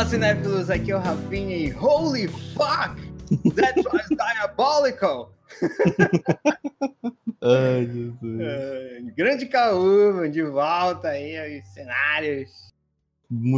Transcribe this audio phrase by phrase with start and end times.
[0.00, 2.96] Olá, cinéfilos, aqui é o Rafinha e holy fuck!
[3.54, 5.34] That was diabolical!
[7.44, 8.40] Ai, Jesus.
[8.40, 12.72] É, grande Caú, de volta aí aos cenários.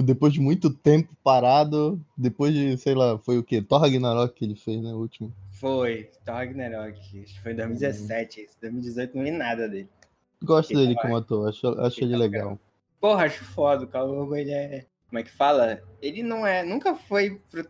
[0.05, 3.63] Depois de muito tempo parado, depois de, sei lá, foi o quê?
[3.63, 4.93] Thor Ragnarok que ele fez, né?
[4.93, 5.32] O último.
[5.53, 6.99] Foi, Thor Ragnarok.
[7.22, 8.40] Acho que foi em 2017.
[8.40, 9.89] Esse 2018 não vi nada dele.
[10.43, 11.03] Gosto Ele dele vai.
[11.04, 12.59] como ator, acho, acho Ele ele legal.
[13.00, 13.85] Porra, acho foda.
[13.85, 14.86] O Caú, ele é.
[15.12, 15.82] Como é que fala?
[16.00, 16.62] Ele não é.
[16.62, 17.39] Nunca foi.
[17.50, 17.68] pro-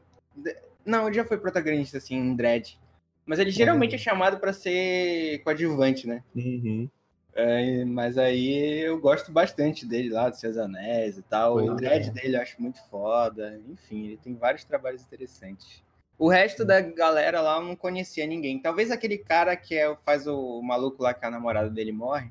[0.86, 2.78] Não, ele já foi protagonista, assim, em Dread.
[3.26, 6.22] Mas ele geralmente é chamado pra ser coadjuvante, né?
[6.36, 6.88] Uhum.
[7.34, 11.54] É, mas aí eu gosto bastante dele lá, dos Seus Anéis e tal.
[11.54, 11.74] Pois o é.
[11.74, 13.60] dread dele eu acho muito foda.
[13.68, 15.82] Enfim, ele tem vários trabalhos interessantes.
[16.16, 18.60] O resto da galera lá eu não conhecia ninguém.
[18.60, 22.30] Talvez aquele cara que é, faz o, maluco lá que a namorada dele morre.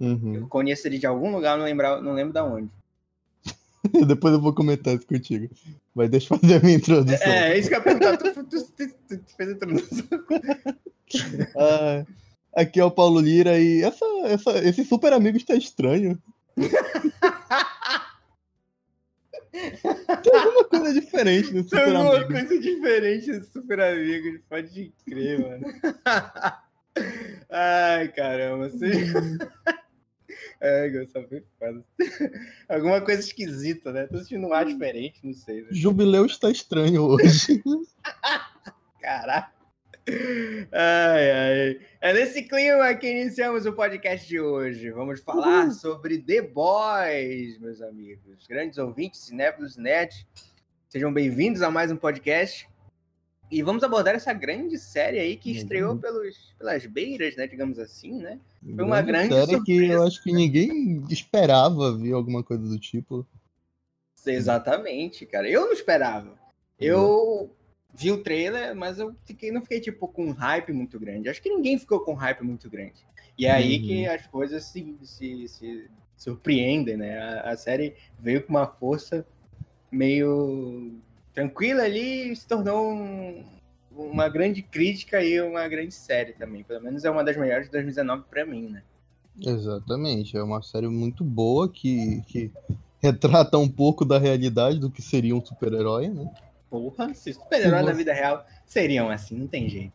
[0.00, 0.34] Uhum.
[0.34, 2.68] Eu conheço ele de algum lugar, não, lembrar, não lembro da onde.
[4.06, 5.48] Depois eu vou comentar isso contigo.
[5.94, 7.26] Mas deixa eu fazer a minha introdução.
[7.32, 8.16] É, é isso que eu ia perguntar.
[8.16, 10.06] Tu, tu, tu, tu- fez a introdução.
[11.56, 12.04] Ah,
[12.54, 16.18] aqui é o Paulo Lira e essa, essa, esse super amigo está estranho.
[19.50, 22.30] Tem alguma coisa diferente no Tem super alguma amigo.
[22.32, 25.66] coisa diferente desse super amigo, pode crer, mano.
[27.50, 28.68] Ai, caramba.
[28.68, 28.92] Você...
[30.60, 31.84] É, foi foda.
[32.68, 34.06] Alguma coisa esquisita, né?
[34.06, 35.62] Tô sentindo um ar diferente, não sei.
[35.62, 35.68] Né?
[35.70, 37.62] Jubileu está estranho hoje.
[39.00, 39.52] Caraca.
[40.72, 41.80] Ai, ai.
[42.00, 44.90] É nesse clima que iniciamos o podcast de hoje.
[44.90, 45.72] Vamos falar Uhul.
[45.72, 48.46] sobre The Boys, meus amigos.
[48.48, 50.26] Grandes ouvintes, cinéfilos, nerds.
[50.88, 52.66] Sejam bem-vindos a mais um podcast.
[53.50, 55.56] E vamos abordar essa grande série aí que Uhum.
[55.56, 57.46] estreou pelos, pelas beiras, né?
[57.46, 58.38] Digamos assim, né?
[58.74, 60.06] Foi uma grande série que eu surpresa.
[60.06, 63.26] acho que ninguém esperava ver alguma coisa do tipo.
[64.26, 65.48] Exatamente, cara.
[65.48, 66.38] Eu não esperava.
[66.78, 67.50] Eu
[67.94, 71.28] vi o trailer, mas eu fiquei, não fiquei tipo com um hype muito grande.
[71.28, 73.06] Acho que ninguém ficou com hype muito grande.
[73.36, 73.82] E é aí Uhum.
[73.86, 77.18] que as coisas se, se, se surpreendem, né?
[77.18, 79.26] A, a série veio com uma força
[79.90, 81.00] meio
[81.38, 83.44] tranquila ali se tornou um-
[83.96, 86.64] uma grande crítica e uma grande série também.
[86.64, 88.82] Pelo menos é uma das melhores de 2019 pra mim, né?
[89.40, 92.50] Exatamente, é uma série muito boa que, que
[93.00, 96.28] retrata um pouco da realidade do que seria um super-herói, né?
[96.68, 99.92] Porra, se super-heróis Se da vida real seriam assim, não tem jeito.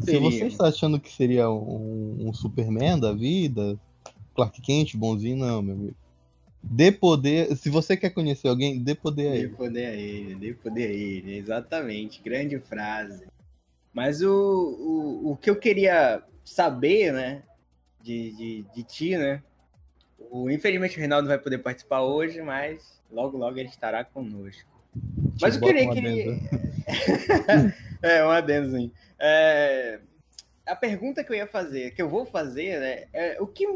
[0.00, 3.78] Se você está achando que seria um, um Superman da vida,
[4.34, 5.96] Clark Kent, bonzinho, não, meu amigo.
[6.62, 7.54] Dê poder.
[7.56, 9.48] Se você quer conhecer alguém, dê poder a Dê ele.
[9.48, 13.26] poder a ele, dê poder a ele, exatamente, grande frase.
[13.92, 17.42] Mas o, o, o que eu queria saber, né,
[18.00, 19.42] de, de, de ti, né,
[20.30, 24.70] o, infelizmente o Reinaldo não vai poder participar hoje, mas logo, logo ele estará conosco.
[25.40, 26.22] Mas eu queria que ele...
[26.22, 27.74] adendo.
[28.02, 28.92] é, um adendozinho.
[29.18, 30.00] É,
[30.66, 33.66] a pergunta que eu ia fazer, que eu vou fazer, né, é o que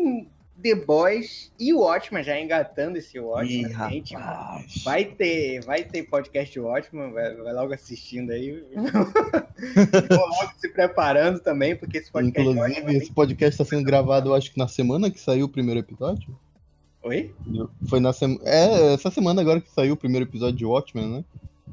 [0.62, 3.20] The Boys e o Watchmen, já engatando esse Ih,
[3.74, 4.82] a gente rapaz.
[4.84, 8.64] Vai ter, vai ter podcast ótimo, vai, vai logo assistindo aí.
[8.74, 14.52] Vou logo se preparando também, porque esse podcast Inclusive, esse podcast está sendo gravado, acho
[14.52, 16.38] que na semana que saiu o primeiro episódio.
[17.02, 17.32] Oi?
[17.88, 18.40] Foi na semana.
[18.44, 21.24] É, essa semana agora que saiu o primeiro episódio de Watchmen, né?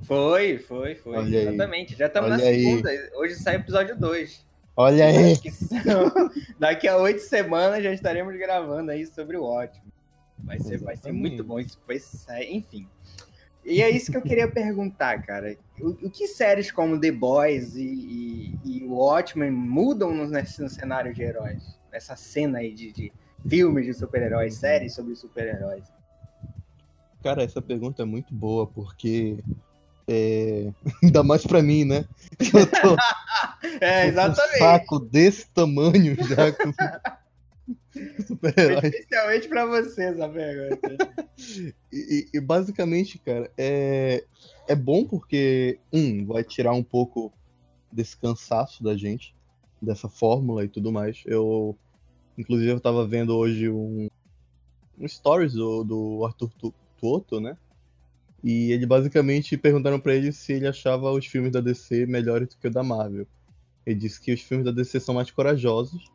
[0.04, 1.18] Foi, foi, foi.
[1.18, 1.48] Olha aí.
[1.48, 1.96] Exatamente.
[1.96, 2.64] Já estamos na Olha aí.
[2.64, 2.90] segunda.
[3.16, 4.46] Hoje sai o episódio 2.
[4.76, 5.36] Olha aí!
[5.52, 9.86] São- daqui a oito semanas já estaremos gravando aí sobre o ótimo.
[10.40, 12.88] Vai ser, vai ser muito bom isso, vai sair, enfim.
[13.66, 15.56] E é isso que eu queria perguntar, cara.
[15.80, 20.62] O, o que séries como The Boys e, e, e o Watchmen mudam no, nesse,
[20.62, 21.80] no cenário de heróis?
[21.92, 23.14] Nessa cena aí de, de
[23.48, 25.86] filmes de super-heróis, séries sobre super-heróis.
[27.24, 29.38] Cara, essa pergunta é muito boa, porque.
[30.08, 30.72] É...
[31.04, 32.06] Ainda mais pra mim, né?
[32.40, 32.96] Eu tô
[33.82, 34.58] É, com um exatamente.
[34.60, 36.74] saco desse tamanho já com.
[37.96, 40.98] Especialmente pra você pergunta.
[41.92, 44.24] E, e- basicamente, cara, é,
[44.68, 47.32] é bom porque, um, vai tirar um pouco
[47.92, 49.34] desse cansaço da gente,
[49.82, 51.24] dessa fórmula e tudo mais.
[51.26, 51.78] Eu,
[52.38, 54.10] inclusive, eu tava vendo hoje um,
[55.00, 57.58] um stories do, do Arthur Tu- Tuoto, né?
[58.44, 62.58] E ele basicamente perguntaram pra ele se ele achava os filmes da DC melhores do
[62.58, 63.26] que o da Marvel.
[63.86, 66.12] Ele disse que os filmes da DC são mais corajosos,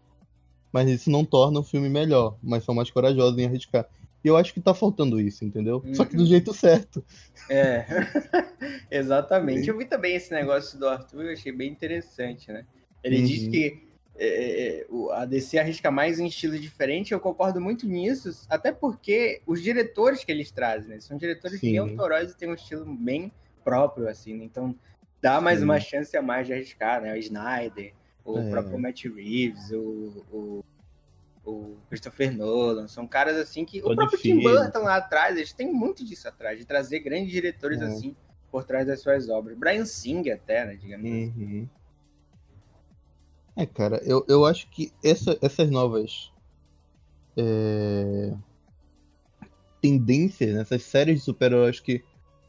[0.72, 3.86] mas isso não torna o filme melhor, mas são mais corajosos em arriscar.
[4.22, 5.82] E eu acho que tá faltando isso, entendeu?
[5.92, 6.28] Só que do Uhum.
[6.28, 7.02] jeito certo.
[7.48, 7.86] É,
[8.90, 9.68] exatamente.
[9.68, 12.66] Eu vi também esse negócio do Arthur, eu achei bem interessante, né?
[13.02, 13.24] Ele Uhum.
[13.24, 13.87] diz que
[14.18, 18.72] é, é, o- a DC arrisca mais em estilos diferentes, eu concordo muito nisso, até
[18.72, 21.00] porque os diretores que eles trazem, né?
[21.00, 21.78] São diretores bem Sim.
[21.78, 23.32] autorosos e têm um estilo bem
[23.64, 24.44] próprio, assim, né?
[24.44, 24.74] Então
[25.22, 25.64] dá mais Sim.
[25.64, 27.12] uma chance a mais de arriscar, né?
[27.12, 27.94] O Snyder,
[28.24, 28.50] o é.
[28.50, 30.64] próprio Matt Reeves, o, o,
[31.44, 33.80] o, Christopher Nolan, são caras assim que.
[33.80, 37.80] o próprio Tim Burton lá atrás, eles têm muito disso atrás, de trazer grandes diretores
[37.80, 37.84] é.
[37.84, 38.16] assim
[38.50, 39.56] por trás das suas obras.
[39.56, 41.24] Brian Singer até, né, digamos assim.
[41.24, 41.44] uhum.
[41.44, 41.70] assim.
[43.58, 46.32] É, cara, eu, eu acho que essa, essas novas
[47.36, 48.32] é,
[49.82, 52.04] tendências, né, séries de super-heróis que.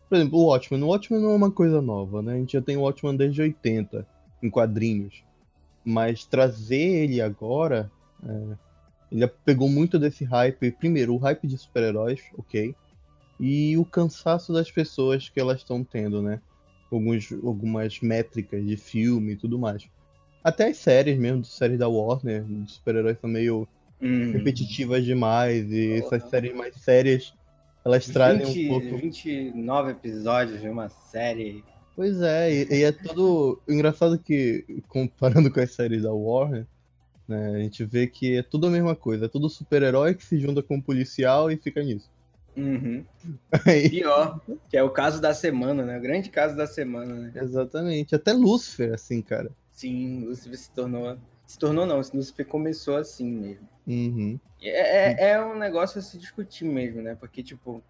[0.08, 0.84] Por exemplo, o Watchmen.
[0.84, 2.34] O Watchmen não é uma coisa nova, né?
[2.34, 4.08] A gente já tem o Watchmen desde 80,
[4.42, 5.24] em quadrinhos.
[5.84, 7.92] Mas trazer ele agora.
[8.24, 8.58] É,
[9.12, 10.72] ele pegou muito desse hype.
[10.72, 12.76] Primeiro, o hype de super-heróis, ok
[13.40, 16.42] e o cansaço das pessoas que elas estão tendo, né?
[16.92, 19.90] Alguns, algumas métricas de filme e tudo mais.
[20.44, 23.68] Até as séries mesmo, séries da Warner, de super-heróis são meio
[24.02, 24.32] hum.
[24.32, 27.34] repetitivas demais, e essas séries mais sérias,
[27.84, 28.98] elas 20, trazem um pouco...
[28.98, 31.64] 29 episódios de uma série...
[31.96, 33.62] Pois é, e, e é tudo...
[33.68, 36.66] Engraçado que, comparando com as séries da Warner,
[37.28, 40.40] né, a gente vê que é tudo a mesma coisa, é tudo super-herói que se
[40.40, 42.10] junta com um policial e fica nisso.
[42.56, 43.04] Uhum.
[43.66, 43.90] Aí...
[43.90, 44.40] Pior,
[44.70, 45.98] que é o caso da semana, né?
[45.98, 47.32] O grande caso da semana, né?
[47.36, 48.16] Exatamente.
[48.16, 49.52] Até Lúcifer, assim, cara.
[49.80, 51.18] Sim, Lúcifer se tornou.
[51.46, 53.70] Se tornou, não, Lúcifer começou assim mesmo.
[53.88, 54.38] Uhum.
[54.62, 57.16] É, é, é, um negócio a se discutir mesmo, né?
[57.16, 57.82] Porque, tipo,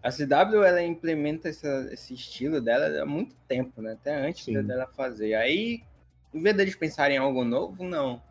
[0.00, 3.94] a CW ela implementa essa, esse estilo dela há muito tempo, né?
[3.94, 4.62] Até antes Sim.
[4.62, 5.34] dela fazer.
[5.34, 5.82] Aí,
[6.32, 8.22] em vez deles pensarem em algo novo, não.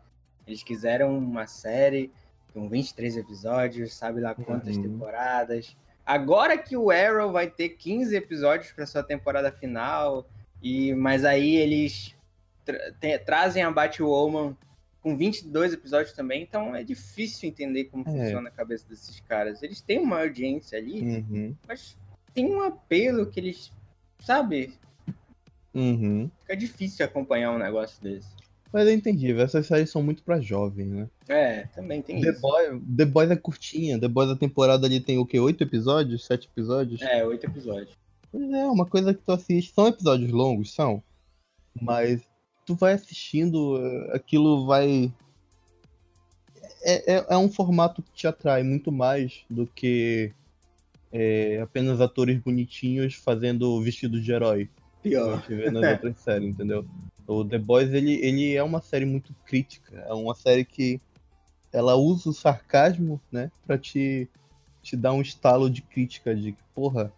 [0.46, 2.10] Eles quiseram uma série
[2.54, 4.82] com 23 episódios, sabe lá quantas uhum.
[4.82, 5.76] temporadas.
[6.06, 10.26] Agora que o Arrow vai ter 15 episódios para sua temporada final,
[10.62, 12.13] e mas aí eles
[12.64, 14.56] tra trazem a Batwoman
[15.04, 18.10] com 22 episódios também, então é difícil entender como é.
[18.10, 19.62] funciona a cabeça desses caras.
[19.62, 21.54] Eles têm uma audiência ali, uhum.
[21.68, 21.98] mas
[22.32, 23.70] tem um apelo que eles,
[24.20, 24.72] sabe?
[25.74, 26.30] Uhum.
[26.40, 28.28] Fica difícil acompanhar um negócio desse.
[28.72, 31.08] Mas é entendível, essas séries são muito pra jovem, né?
[31.28, 32.40] É, também tem The isso.
[32.40, 35.38] Boy, The Boys é curtinha, The Boys a temporada ali tem o quê?
[35.38, 36.24] Oito episódios?
[36.24, 37.00] Sete episódios?
[37.02, 37.96] É, oito episódios.
[38.32, 39.72] Pois é, uma coisa que tu assiste.
[39.72, 41.02] São episódios longos, são.
[41.80, 42.22] Mas
[42.64, 43.76] tu vai assistindo,
[44.12, 45.12] aquilo vai.
[46.82, 50.32] É, é, é um formato que te atrai muito mais do que
[51.12, 54.68] é, apenas atores bonitinhos fazendo vestido de herói.
[55.02, 55.34] Pior.
[55.34, 56.84] A gente vê nas outras séries, entendeu?
[57.26, 59.96] O The Boys, ele, ele é uma série muito crítica.
[60.06, 61.00] É uma série que
[61.72, 63.50] ela usa o sarcasmo, né?
[63.66, 64.28] Pra te,
[64.82, 67.12] te dar um estalo de crítica de que, porra,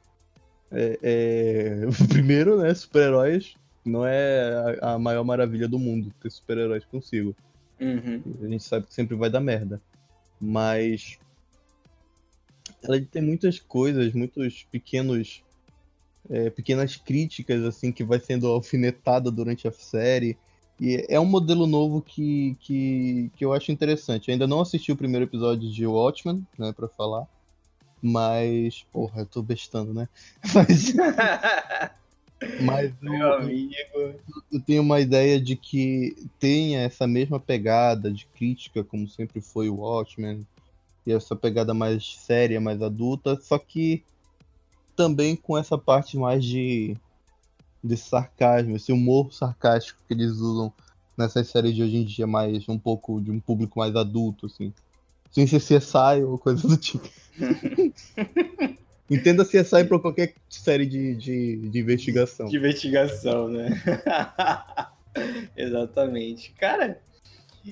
[0.70, 1.80] é, é...
[2.08, 3.56] primeiro, né, super-heróis
[3.88, 7.34] não é a, a, maior maravilha do mundo ter super-heróis consigo.
[7.80, 8.22] Uhum.
[8.42, 9.80] A gente sabe que sempre vai dar merda.
[10.40, 11.18] Mas
[12.82, 15.42] ela tem muitas coisas, muitos pequenos
[16.28, 20.36] é, pequenas críticas assim que vai sendo alfinetada durante a série.
[20.80, 24.28] E é um modelo novo que, que, que eu acho interessante.
[24.28, 27.26] Eu ainda não assisti o primeiro episódio de Watchmen, né, para falar.
[28.02, 30.06] Mas, porra, eu tô bestando, né?
[30.54, 30.92] Mas,
[32.60, 33.74] mas Meu amigo.
[34.52, 39.68] eu tenho uma ideia de que tenha essa mesma pegada de crítica, como sempre foi
[39.68, 40.46] o Watchmen,
[41.06, 44.02] e essa pegada mais séria, mais adulta, só que
[44.94, 46.96] também com essa parte mais de,
[47.82, 50.72] de sarcasmo, esse humor sarcástico que eles usam
[51.16, 54.72] nessas séries de hoje em dia, mais um pouco de um público mais adulto, assim.
[55.30, 57.08] Sem ser CSI ou coisa do tipo.
[59.08, 62.46] Entenda CSI para qualquer série de, de, de, investigação.
[62.46, 63.70] De investigação, né?
[65.56, 66.52] Exatamente.
[66.58, 67.00] Cara,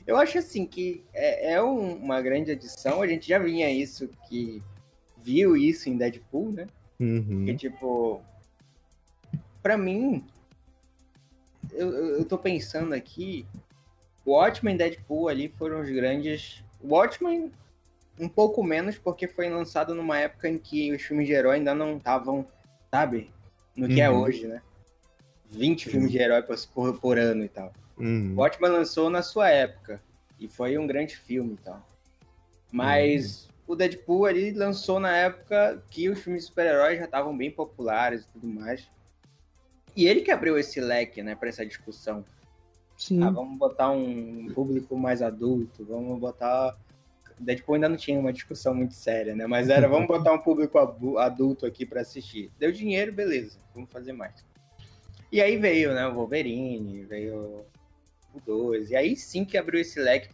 [0.07, 3.03] eu acho assim que é, é um, uma grande adição.
[3.03, 4.63] A gente já vinha isso, que
[5.23, 6.67] viu isso em Deadpool, né?
[7.01, 7.47] Uhum.
[7.47, 8.23] Que, tipo,
[9.61, 10.25] pra mim,
[11.73, 13.45] eu, eu tô pensando aqui,
[14.27, 16.63] Watchmen e Deadpool ali foram os grandes.
[16.83, 17.51] Watchmen,
[18.19, 21.75] um pouco menos, porque foi lançado numa época em que os filmes de herói ainda
[21.75, 22.47] não estavam,
[22.91, 23.31] sabe,
[23.77, 24.17] no que é uhum.
[24.17, 24.63] é hoje, né?
[25.47, 25.93] 20 uhum.
[25.93, 27.73] filmes de herói por, por ano e tal.
[27.99, 28.35] Uhum.
[28.37, 30.01] Watchmen lançou na sua época,
[30.39, 31.89] e foi um grande filme e tal.
[32.71, 37.37] Mas uhum o Deadpool ali lançou na época que os filmes de super-heróis já estavam
[37.37, 38.89] bem populares e tudo mais.
[39.97, 42.25] E ele que abriu esse leque, né, para essa discussão.
[42.97, 43.23] Sim.
[43.23, 46.77] Ah, vamos botar um público mais adulto, vamos botar.
[47.39, 49.47] Deadpool ainda não tinha uma discussão muito séria, né?
[49.47, 50.79] Mas era, vamos botar um público
[51.19, 52.51] adulto aqui para assistir.
[52.59, 54.45] Deu dinheiro, beleza, vamos fazer mais.
[55.33, 57.65] E aí veio, né, o Wolverine, veio
[58.33, 58.91] o 2.
[58.91, 60.29] E aí sim que abriu esse leque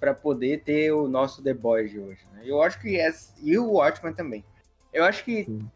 [0.00, 2.20] para poder ter o nosso The Boys de hoje.
[2.32, 2.42] Né?
[2.44, 3.08] Eu acho que é,
[3.40, 4.44] e o Watchmen também.
[4.92, 5.70] Eu acho que Sim.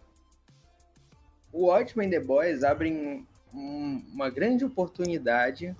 [1.52, 5.76] o Watchmen e The Boys abrem um, uma grande oportunidade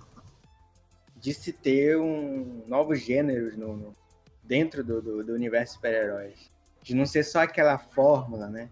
[1.15, 3.95] de se ter um, novos gêneros no, no
[4.51, 6.51] dentro do, do, do universo super-heróis.
[6.83, 8.69] De não ser só aquela fórmula, né?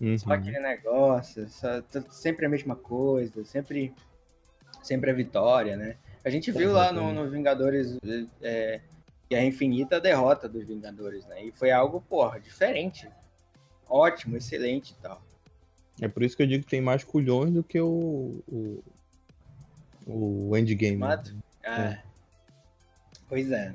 [0.00, 0.16] Uhum.
[0.16, 3.92] Só aquele negócio, só, sempre a mesma coisa, sempre,
[4.82, 5.96] sempre a vitória, né?
[6.24, 7.98] A gente viu lá no, no Vingadores
[8.40, 8.80] é,
[9.28, 11.44] Guerra Infinita a derrota dos Vingadores, né?
[11.44, 13.06] E foi algo, porra, diferente.
[13.86, 15.22] Ótimo, excelente e tal.
[16.00, 18.42] É por isso que eu digo que tem mais culhões do que o.
[18.48, 18.82] o,
[20.06, 20.96] o Endgame.
[20.96, 21.36] Mato?
[21.62, 22.02] Ah, é.
[23.28, 23.74] Pois é.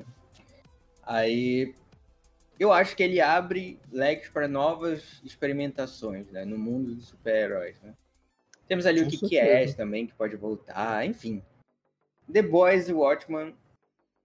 [1.05, 1.75] Aí
[2.59, 7.79] eu acho que ele abre leques para novas experimentações né, no mundo dos super-heróis.
[7.81, 7.93] Né?
[8.67, 11.43] Temos ali Com o que é também, que pode voltar, enfim.
[12.31, 13.55] The Boys e Watchmen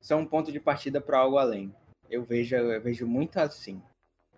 [0.00, 1.74] são um ponto de partida para algo além.
[2.08, 3.82] Eu vejo, eu vejo muito assim.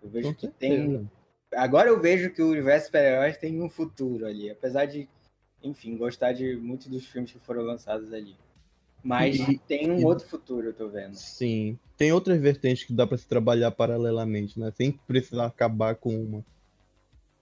[0.01, 0.57] Eu vejo Com que certeza.
[0.59, 1.11] tem.
[1.53, 5.07] Agora eu vejo que o universo super-heróis tem um futuro ali, apesar de,
[5.61, 8.35] enfim, gostar de muitos dos filmes que foram lançados ali.
[9.03, 11.15] Mas e, tem um e, outro futuro, eu tô vendo.
[11.15, 11.77] Sim.
[11.97, 14.71] Tem outras vertentes que dá para se trabalhar paralelamente, né?
[14.75, 16.45] Sem precisar acabar com uma.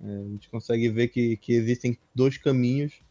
[0.01, 3.01] É, a gente consegue ver que, que existem dois caminhos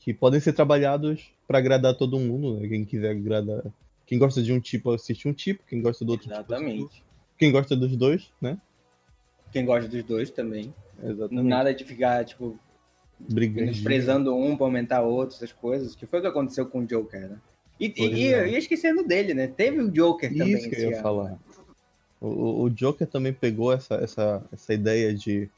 [0.00, 2.68] que podem ser trabalhados para agradar todo mundo, né?
[2.68, 3.62] Quem quiser agradar.
[4.06, 6.94] Quem gosta de um tipo assiste um tipo, quem gosta do outro Exatamente.
[6.94, 7.06] tipo.
[7.36, 8.58] Quem gosta dos dois, né?
[9.52, 10.74] Quem gosta dos dois também.
[11.02, 11.46] Exatamente.
[11.46, 12.58] Nada de ficar, tipo.
[13.20, 15.94] Desprezando um pra aumentar outro, essas coisas.
[15.94, 17.38] Que foi o que aconteceu com o Joker, né?
[17.78, 18.48] E, e, é.
[18.48, 19.46] ia esquecendo dele, né?
[19.46, 20.54] Teve o Joker Isso também.
[20.54, 21.02] Isso que eu ia ano.
[21.02, 21.38] falar.
[22.20, 25.48] O, o Joker também pegou essa, essa, essa ideia de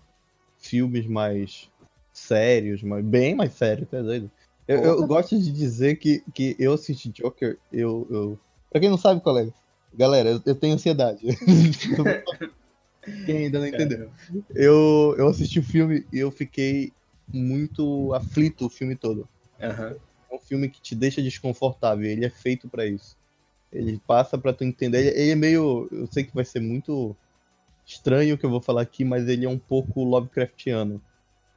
[0.59, 1.71] filmes mais
[2.13, 4.31] sérios, mais, bem mais sérios, tá doido?
[4.69, 8.39] Eu, eu, gosto de dizer que, que eu assisti Joker, eu, eu.
[8.71, 9.53] Pra quem não sabe, colega,
[9.95, 11.27] galera, eu, eu tenho ansiedade.
[13.25, 14.11] quem ainda não entendeu.
[14.55, 16.93] Eu, eu assisti o filme e eu fiquei
[17.33, 19.27] muito aflito o filme todo.
[19.61, 20.10] Uhum é um
[20.51, 22.11] filme que te deixa desconfortável.
[22.11, 23.17] Ele é feito para isso.
[23.73, 25.17] Ele passa para tu entender.
[25.17, 25.89] Ele, é meio.
[25.93, 27.17] Eu sei que vai ser muito
[27.87, 31.01] estranho o que eu vou falar aqui, mas ele é um pouco Lovecraftiano.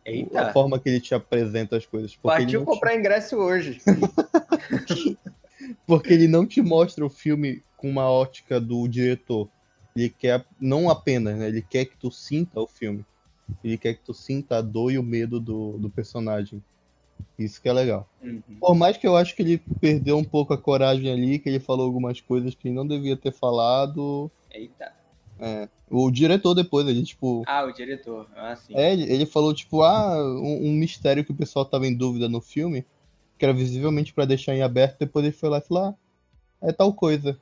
[0.06, 0.42] Eita.
[0.42, 2.16] A forma que ele te apresenta as coisas.
[2.16, 3.00] Partiu comprar te...
[3.00, 3.82] ingresso hoje.
[5.88, 9.50] porque ele não te mostra o filme com uma ótica do diretor.
[9.96, 11.48] Ele quer, não apenas, né?
[11.48, 13.04] Ele quer que tu sinta o filme.
[13.64, 16.62] Ele quer que tu sinta a dor e o medo do, do personagem.
[17.38, 18.08] Isso que é legal.
[18.22, 18.42] Uhum.
[18.60, 21.60] Por mais que eu acho que ele perdeu um pouco a coragem ali, que ele
[21.60, 24.30] falou algumas coisas que não devia ter falado.
[24.52, 24.94] Eita.
[25.40, 25.68] É.
[25.90, 27.44] O diretor depois, ele, tipo.
[27.46, 28.28] Ah, o diretor.
[28.36, 28.74] Ah, sim.
[28.76, 32.30] É, ele, ele falou, tipo, ah, um, um, mistério que o pessoal tava em dúvida
[32.30, 32.86] no filme,
[33.38, 35.96] que era visivelmente para deixar em aberto, depois ele foi lá e falou, ah,
[36.62, 37.38] é tal coisa.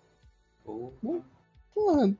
[0.63, 1.21] Porra.
[1.73, 2.15] Porra.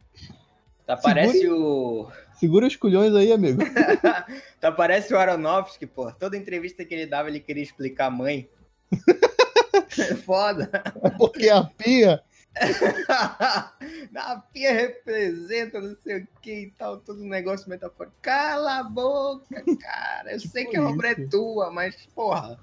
[0.91, 2.11] Tá, parece o.
[2.33, 3.61] Segura os culhões aí, amigo.
[4.59, 6.11] tá, parece o Aronofsky, pô.
[6.11, 8.49] Toda entrevista que ele dava, ele queria explicar a mãe.
[8.91, 10.69] é foda.
[11.01, 12.21] É porque a pia.
[13.07, 18.17] a pia representa não sei o que e tal, todo um negócio metafórico.
[18.21, 20.33] Cala a boca, cara.
[20.33, 22.59] Eu tipo sei que a obra é tua, mas, porra,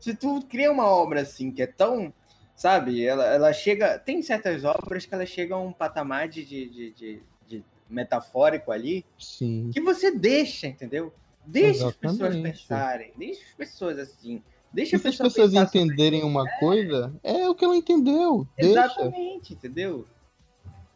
[0.00, 2.12] se tu cria uma obra assim que é tão.
[2.56, 4.00] Sabe, ela, ela chega.
[4.00, 7.22] Tem certas obras que ela chega a um patamar de, de, de
[7.88, 9.70] metafórico ali, Sim.
[9.72, 11.12] que você deixa, entendeu?
[11.46, 12.06] Deixa Exatamente.
[12.06, 14.42] as pessoas pensarem, deixa as pessoas assim.
[14.72, 16.60] Deixa e se as pessoas entenderem uma é.
[16.60, 18.46] coisa, é o que ela entendeu.
[18.56, 19.54] Exatamente, deixa.
[19.54, 20.06] entendeu?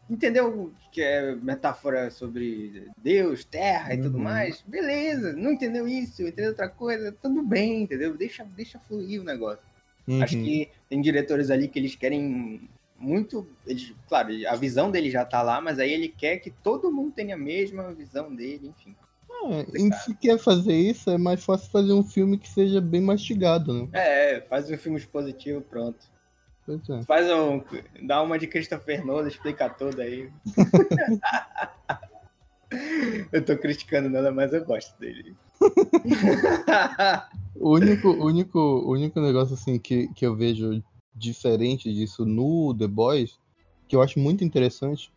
[0.09, 4.03] Entendeu que é metáfora sobre Deus, terra e uhum.
[4.03, 4.61] tudo mais?
[4.67, 5.33] Beleza.
[5.33, 7.11] Não entendeu isso, entendeu outra coisa?
[7.11, 8.15] Tudo bem, entendeu?
[8.15, 9.63] Deixa, deixa fluir o negócio.
[10.07, 10.21] Uhum.
[10.21, 12.69] Acho que tem diretores ali que eles querem
[13.03, 13.45] muito.
[13.67, 17.11] Ele, claro, a visão dele já tá lá, mas aí ele quer que todo mundo
[17.11, 18.95] tenha a mesma visão dele, enfim.
[19.45, 19.65] É,
[19.97, 23.89] se quer fazer isso, é mais fácil fazer um filme que seja bem mastigado, né?
[23.91, 25.99] É, faz um filme expositivo, pronto.
[26.67, 27.03] É.
[27.03, 27.61] Faz um.
[28.03, 30.31] Dá uma de Christopher Nolan, explica tudo aí.
[33.33, 35.35] eu tô criticando nada, mas eu gosto dele.
[37.55, 40.81] o único, único, único negócio assim que, que eu vejo
[41.15, 43.37] diferente disso no The Boys,
[43.87, 45.11] que eu acho muito interessante,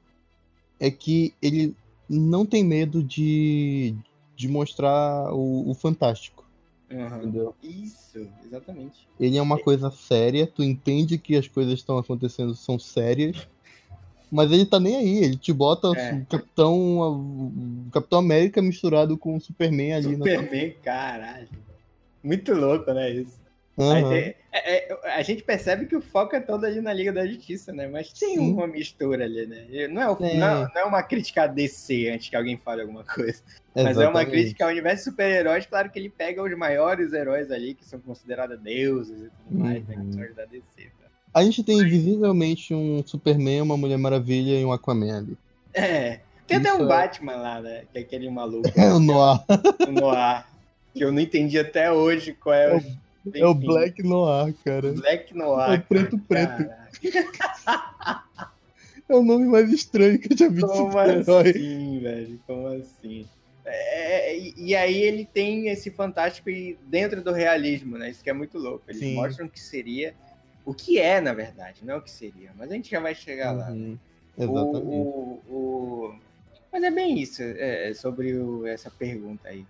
[0.78, 1.74] é que ele
[2.08, 3.94] não tem medo de,
[4.36, 6.44] de mostrar o, o fantástico.
[6.90, 7.16] Uhum.
[7.18, 7.54] Entendeu?
[7.62, 9.08] Isso, exatamente.
[9.18, 13.48] Ele é uma coisa séria, tu entende que as coisas estão acontecendo são sérias,
[14.30, 16.14] mas ele tá nem aí, ele te bota é.
[16.14, 20.16] o Capitão, o Capitão América misturado com o Superman ali.
[20.16, 20.74] Superman, na...
[20.82, 21.48] caralho.
[22.22, 23.45] Muito louco, né, isso?
[23.78, 24.08] Aham.
[24.10, 27.26] Aí é- é- a gente percebe que o foco é todo ali na Liga da
[27.26, 27.86] Justiça, né?
[27.86, 28.52] Mas tem Sim.
[28.52, 29.88] uma mistura ali, né?
[29.88, 30.34] Não é, o- É.
[30.38, 33.42] não é- não é uma crítica a DC antes que alguém fale alguma coisa.
[33.74, 34.30] Mas é uma Exatamente.
[34.30, 35.66] crítica ao universo super-heróis.
[35.66, 39.86] Claro que ele pega os maiores heróis ali, que são considerados deuses e tudo mais,
[39.86, 39.96] né?
[39.98, 40.08] Uhum.
[40.28, 40.64] Os da DC.
[40.98, 41.06] Tá?
[41.34, 45.36] A gente tem visivelmente um Superman, uma Mulher Maravilha e um Aquaman ali.
[45.74, 46.20] É.
[46.46, 47.82] Tem até um é- Batman lá, né?
[47.92, 49.40] Que é aquele maluco, É o Noir.
[49.86, 50.46] o Noir.
[50.94, 52.80] Que eu não entendi até hoje qual é o.
[53.34, 54.92] É o enfim, Black Noir, cara.
[54.92, 55.70] Black Noir.
[55.70, 56.64] É o preto preto.
[56.66, 58.24] Caraca.
[59.08, 62.40] É o nome mais estranho que eu já vi Como assim, velho?
[62.44, 63.24] Como assim?
[63.64, 68.10] É, e, e aí ele tem esse fantástico e dentro do realismo, né?
[68.10, 68.82] Isso que é muito louco.
[68.88, 69.14] Eles Sim.
[69.14, 70.12] mostram que seria
[70.64, 72.50] o que é, na verdade, não é o que seria.
[72.56, 73.70] Mas a gente já vai chegar lá.
[73.70, 73.96] Uhum.
[74.36, 74.86] O- Exatamente.
[74.86, 76.14] o- o-
[76.72, 79.64] Mas é bem isso, é, é sobre o- essa pergunta aí.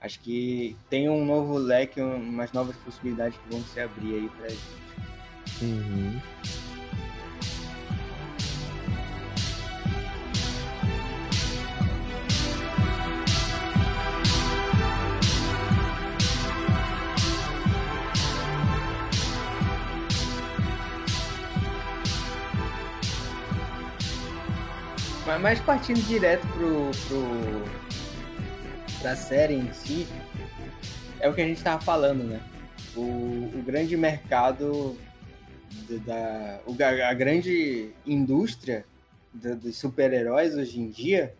[0.00, 4.28] Acho que tem um novo leque, um- umas novas possibilidades que vão se abrir aí
[4.38, 5.62] pra gente.
[5.62, 6.20] Uhum.
[25.26, 27.85] Mas, mas partindo direto pro, pro,
[29.00, 30.06] pra série em si,
[31.20, 32.40] é o que a gente tava falando, né?
[32.96, 33.00] O,
[33.58, 34.96] o grande mercado
[35.88, 38.84] da, da- o, a grande indústria
[39.32, 41.34] da- dos super-heróis hoje em dia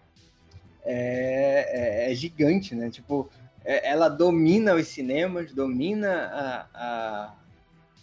[0.84, 2.90] é, é- é gigante, né?
[2.90, 3.28] Tipo,
[3.64, 7.34] é- ela domina os cinemas, domina a- a,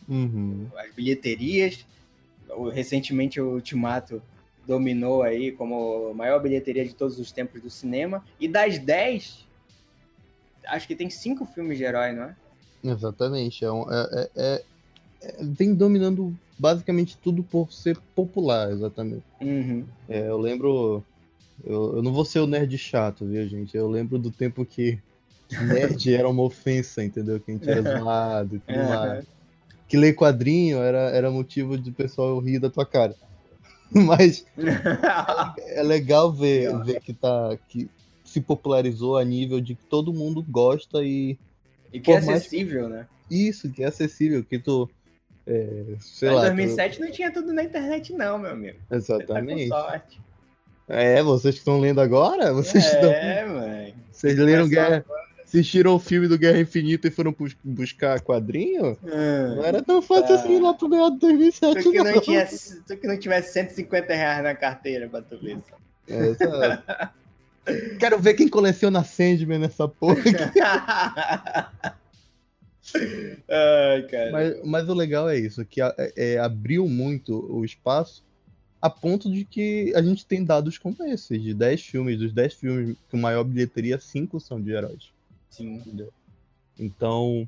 [0.09, 0.67] Uhum.
[0.77, 1.85] as bilheterias.
[2.73, 4.21] Recentemente o Ultimato
[4.67, 8.23] dominou aí como a maior bilheteria de todos os tempos do cinema.
[8.39, 9.45] E das 10,
[10.67, 12.35] acho que tem cinco filmes de herói, não é?
[12.83, 13.63] Exatamente.
[13.63, 14.63] É um- é- é- é-
[15.21, 19.23] é- vem dominando basicamente tudo por ser popular, exatamente.
[19.41, 19.85] Uhum.
[20.07, 21.03] É, eu lembro.
[21.63, 23.75] Eu, eu não vou ser o nerd chato, viu, gente?
[23.75, 24.99] Eu lembro do tempo que
[25.61, 27.39] nerd era uma ofensa, entendeu?
[27.39, 29.25] Que a gente era zoado e tudo mais.
[29.87, 33.15] Que ler quadrinho era, era motivo de pessoal rir da tua cara.
[34.05, 34.45] Mas
[35.67, 37.57] é legal ver, ver que tá.
[37.69, 37.89] que
[38.23, 41.37] se popularizou a nível de que todo mundo gosta e
[41.91, 43.05] e que é Por mais- acessível, né?
[43.29, 44.89] isso, que é acessível, que tu.
[45.45, 46.43] é, sei Mas lá.
[46.47, 48.77] em 2007 não tinha tudo na internet, não, meu amigo.
[48.89, 49.67] tu- Você tá exatamente.
[49.67, 50.21] sorte.
[50.87, 52.51] É, vocês que estão lendo agora?
[52.53, 53.09] Vocês estão.
[53.11, 53.95] É, mãe.
[54.11, 55.05] Vocês leram Guerra.
[55.53, 58.97] Assistiram o filme do Guerra Infinita e foram bus- buscar quadrinho?
[59.03, 60.35] Não era tão fácil Tá.
[60.35, 62.11] assim lá pro meio de 2007, Tu que, não.
[62.11, 62.47] não tinha,
[62.87, 65.77] tu que não tivesse 150 reais na carteira pra tu ver só.
[66.07, 67.13] É, exato.
[67.99, 70.15] Quero ver quem coleciona Sandman nessa porra.
[73.49, 74.31] Ai, cara.
[74.31, 78.23] Mas, mas o legal é isso, que a- é, abriu muito o espaço
[78.81, 82.53] a ponto de que a gente tem dados como esses, de 10 filmes, dos 10
[82.55, 85.13] filmes com maior bilheteria, 5 são de heróis.
[85.53, 85.75] Sim.
[85.75, 86.11] Entendeu?
[86.79, 87.47] Então,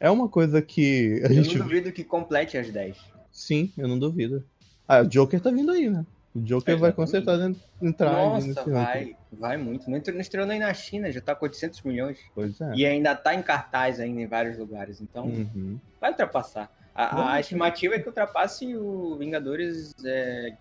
[0.00, 1.58] é uma coisa que a Eu gente.
[1.58, 2.96] não duvido que complete as 10.
[3.30, 4.42] Sim, eu não duvido.
[4.88, 6.04] Ah, o Joker tá vindo aí, né?
[6.34, 7.58] O Joker vai com Exatamente.
[7.58, 9.14] certeza entrar Nossa, vai.
[9.30, 9.90] Vai muito.
[9.90, 12.18] Não entrou- não estreou nem na China, já tá com 800 milhões.
[12.34, 12.72] Pois é.
[12.74, 15.00] E ainda tá em cartaz ainda em vários lugares.
[15.02, 15.78] Então, Uhum.
[16.00, 16.72] vai ultrapassar.
[16.94, 20.56] A, a estimativa é que ultrapasse o Vingadores é,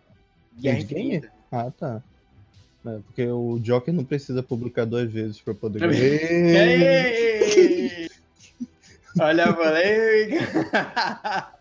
[0.59, 0.79] Guerra?
[0.79, 1.31] Infinita.
[1.49, 2.03] Ah, tá.
[2.85, 5.83] É, porque o Joker não precisa publicar duas vezes pra poder.
[5.93, 8.09] Ei!
[9.19, 11.51] Olha a polêmica!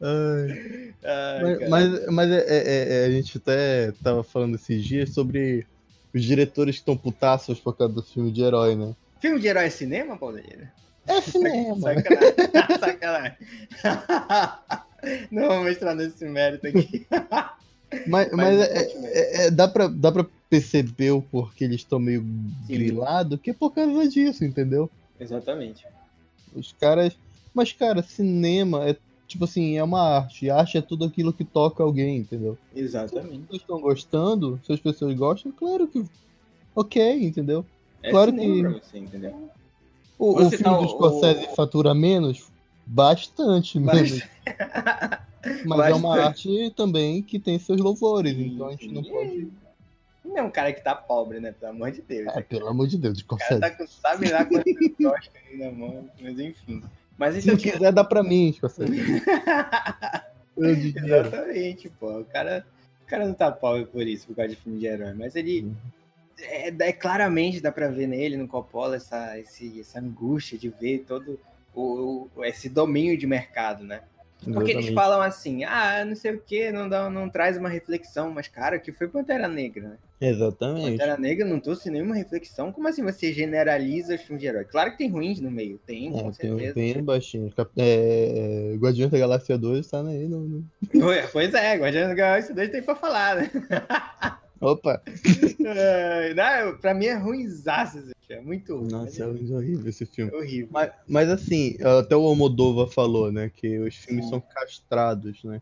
[0.00, 5.10] Ai, Ai, mas mas, mas é- é- é, a gente até tava falando esses dias
[5.10, 5.66] sobre
[6.14, 8.94] os diretores que estão putaços por causa do filme de herói, né?
[9.20, 10.68] Filme de herói é cinema, Paulinho?
[11.06, 11.76] É cinema.
[11.80, 12.78] Sacanagem.
[12.80, 13.36] Sacanagem.
[15.30, 17.06] Não vamos entrar nesse mérito aqui.
[18.06, 21.98] Mas, Mas mas é- é- é- dá, pra, dá pra perceber o porquê eles estão
[21.98, 22.24] meio
[22.68, 24.88] grilados, que é por causa disso, entendeu?
[25.18, 25.84] Exatamente.
[26.54, 27.16] Os caras.
[27.54, 30.48] Mas, cara, cinema é tipo assim, é uma arte.
[30.50, 32.56] Arte é tudo aquilo que toca alguém, entendeu?
[32.72, 33.38] Se as Exatamente.
[33.40, 36.04] pessoas estão gostando, se as pessoas gostam, claro que.
[36.74, 37.64] Ok, entendeu?
[38.02, 39.50] É Claro que- pra você, entendeu?
[40.18, 42.46] O, o Você filme tá- do Scorsese fatura menos?
[42.86, 44.22] Bastante menos.
[45.64, 46.48] Mas é uma Bastante.
[46.48, 49.48] arte também que tem seus louvores, Sim, então a gente não pode.
[50.26, 51.52] Não é um cara que tá pobre, né?
[51.52, 52.34] Pelo amor de Deus.
[52.34, 55.70] É, pelo amor de Deus, O cara tá com sabe lá quantos Oscars aí na
[55.70, 56.82] mão, mas enfim.
[57.16, 58.54] Mas Se então, não quiser, dá pra mim.
[60.56, 61.26] Eu dinheiro.
[61.26, 62.20] Exatamente, pô.
[62.20, 62.66] O cara,
[63.02, 65.12] o cara não tá pobre por isso, por causa de filme de herói.
[65.14, 65.62] Mas ele.
[65.62, 65.74] Uhum.
[66.38, 71.04] É, é claramente dá pra ver nele, no Coppola, essa, esse, essa angústia de ver
[71.06, 71.40] todo
[71.74, 74.02] o, esse domínio de mercado, né?
[74.38, 74.76] Porque Exatamente.
[74.76, 78.46] eles falam assim, ah, não sei o que, não, dá, não traz uma reflexão, mas
[78.46, 79.96] cara, que foi Pantera Negra, né?
[80.20, 80.90] Exatamente.
[80.92, 82.70] Pantera Negra não trouxe nenhuma reflexão.
[82.70, 84.64] Como assim você generaliza os filmes de herói?
[84.64, 86.74] Claro que tem ruins no meio, tem, com É, tem, certeza.
[86.74, 87.50] tem baixinho.
[87.56, 90.28] Cap- É, Guardiões da Galáxia 2 tá aí.
[90.28, 90.40] No,
[90.94, 93.50] no- Ué, Pois é, Guardiões da Galáxia 2 tem pra falar, né?
[94.60, 95.02] Opa!
[95.68, 98.90] É, não, pra mim é ruimzaço, filme, é muito ruim.
[98.90, 100.32] Nossa, é é horrível esse filme.
[100.32, 100.68] horrível.
[100.70, 104.30] Mas, mas assim, até o Almodova falou, né, que os filmes Sim.
[104.30, 105.60] são castrados, né?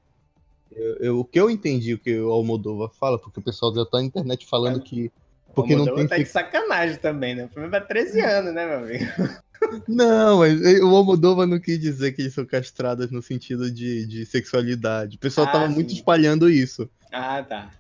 [0.73, 3.85] Eu, eu- o que eu entendi o que o Almodova fala, porque o pessoal já
[3.85, 5.13] tá na internet falando Mas- que.
[5.55, 6.09] Porque o não Moldova tem.
[6.09, 7.45] tá de sacanagem também, né?
[7.45, 9.05] O filme é pra 13 anos, né, meu amigo?
[9.89, 14.27] Não, mas o Almodova não quis dizer que eles são castrados no sentido de, de
[14.27, 15.17] sexualidade.
[15.17, 15.75] O pessoal Ah, tava sim.
[15.75, 16.91] muito espalhando isso.
[17.11, 17.71] Ah, tá.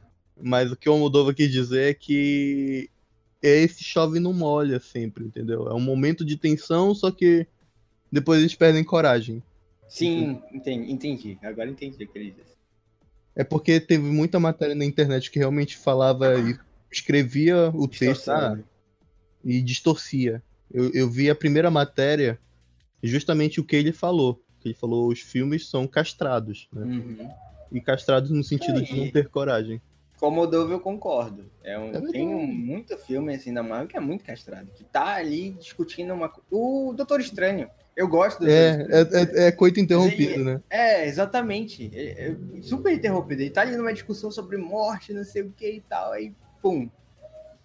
[0.40, 2.88] Mas o que o Almodova quis dizer é que
[3.46, 5.68] é esse chove não molha sempre, entendeu?
[5.68, 7.46] É um momento de tensão, só que
[8.10, 9.42] depois eles perdem coragem.
[9.86, 11.38] Sim, entendi, entendi.
[11.42, 12.54] Agora entendi o que ele disse.
[13.36, 16.56] É porque teve muita matéria na internet que realmente falava e
[16.90, 18.64] escrevia o texto ah, né?
[19.44, 20.42] e distorcia.
[20.72, 22.38] Eu, eu vi a primeira matéria
[23.02, 24.42] justamente o que ele falou.
[24.60, 26.82] Que ele falou os filmes são castrados, né?
[26.82, 27.30] Uhum.
[27.72, 29.00] E castrados no sentido de Aí.
[29.00, 29.82] não ter coragem.
[30.18, 31.50] Com o eu concordo.
[31.62, 34.68] É um, É tem um, muito filme assim da Marvel que é muito castrado.
[34.74, 37.68] Que tá ali discutindo uma O Doutor Estranho.
[37.96, 39.38] Eu gosto do Doutor É, Estranho.
[39.38, 40.60] é, é, é coito interrompido, ele- né?
[40.70, 41.90] É, exatamente.
[41.94, 43.42] É, é super interrompido.
[43.42, 46.12] Ele tá ali numa discussão sobre morte, não sei o que e tal.
[46.12, 46.88] Aí, pum,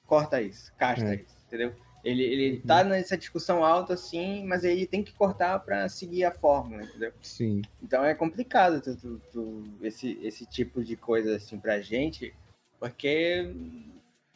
[0.06, 1.16] corta isso, castra É.
[1.16, 1.74] isso, entendeu?
[2.04, 6.32] Ele, ele tá nessa discussão alta, assim, mas ele tem que cortar pra seguir a
[6.32, 7.12] fórmula, entendeu?
[7.22, 7.62] Sim.
[7.84, 12.34] Então é complicado tu- tu- tu- esse, esse tipo de coisa, assim, pra gente,
[12.80, 13.54] porque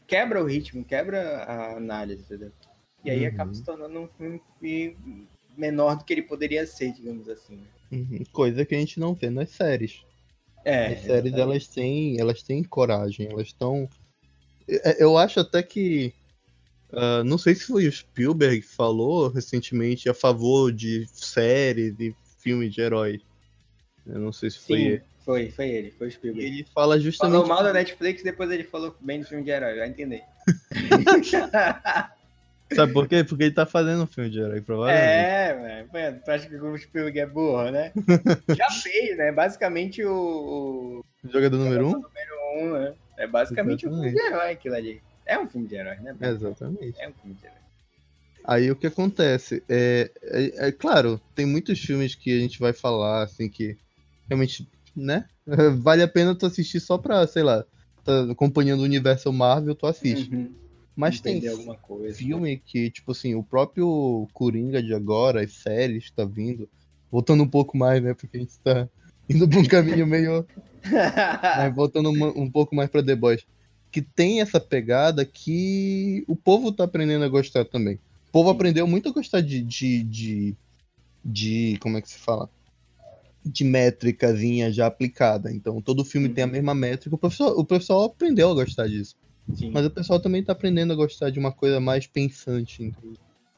[0.06, 2.52] quebra o ritmo, quebra a análise, entendeu?
[3.04, 3.28] E aí Uhum.
[3.28, 4.98] acaba se tornando um filme
[5.58, 7.56] menor do que ele poderia ser, digamos assim.
[7.58, 7.68] né?
[7.92, 8.24] Uhum.
[8.32, 10.04] Coisa que a gente não vê nas séries.
[10.66, 11.40] É, As séries exatamente.
[11.40, 13.88] elas têm, elas têm coragem, elas estão.
[14.98, 16.14] Eu acho até que
[16.96, 22.16] ah, não sei se foi o Spielberg que falou recentemente a favor de séries e
[22.40, 23.22] filmes de heróis.
[24.06, 25.02] Eu não sei se foi Sim, ele.
[25.26, 26.46] foi, foi ele, foi o E Spielberg.
[26.48, 27.34] ele fala justamente.
[27.34, 30.22] Falou mal da Netflix, depois ele falou bem do filme de herói, vai entender.
[32.74, 33.24] Sabe por quê?
[33.24, 35.06] Porque ele tá fazendo um filme de herói, provavelmente.
[35.06, 35.90] é, velho.
[35.94, 37.92] Mano, Tu acha que o Spielberg é burro, né?
[38.50, 39.32] Já fez, né?
[39.32, 42.02] Basicamente o, Jogador número um?
[42.02, 42.94] o um, né?
[43.18, 45.02] É basicamente um filme de herói aquilo ali.
[45.26, 46.16] É um filme de herói, né?
[46.22, 47.00] Exatamente.
[47.00, 47.58] É um filme de herói.
[48.46, 49.64] Aí o que acontece?
[49.70, 53.78] É, é, é claro, tem muitos filmes que a gente vai falar, assim, que
[54.28, 55.26] realmente, né?
[55.82, 57.64] Vale a pena tu assistir só pra, sei lá,
[58.04, 60.34] tá acompanhando o universo Marvel, tu assiste.
[60.34, 60.54] Uhum.
[60.96, 62.18] Mas tem Entender alguma coisa.
[62.18, 66.70] filme que, tipo assim, o próprio Coringa de agora, as séries tá vindo,
[67.12, 68.14] voltando um pouco mais, né?
[68.14, 68.88] Porque a gente tá
[69.28, 70.46] indo pra um caminho meio.
[71.58, 73.46] Mas voltando um, um pouco mais pra The Boys.
[73.94, 77.96] Que tem essa pegada que o povo tá aprendendo a gostar também.
[78.30, 78.56] O povo Sim.
[78.56, 80.56] aprendeu muito a gostar de, de, de,
[81.24, 82.50] de- Como é que se fala?
[83.46, 85.52] De métricazinha já aplicada.
[85.52, 86.54] Então todo filme tem a Uhum.
[86.54, 87.16] mesma métrica.
[87.16, 89.16] O pessoal, o pessoal aprendeu a gostar disso.
[89.54, 92.82] Sim, Mas o pessoal também tá aprendendo a gostar de uma coisa mais pensante.
[92.84, 93.14] entendeu?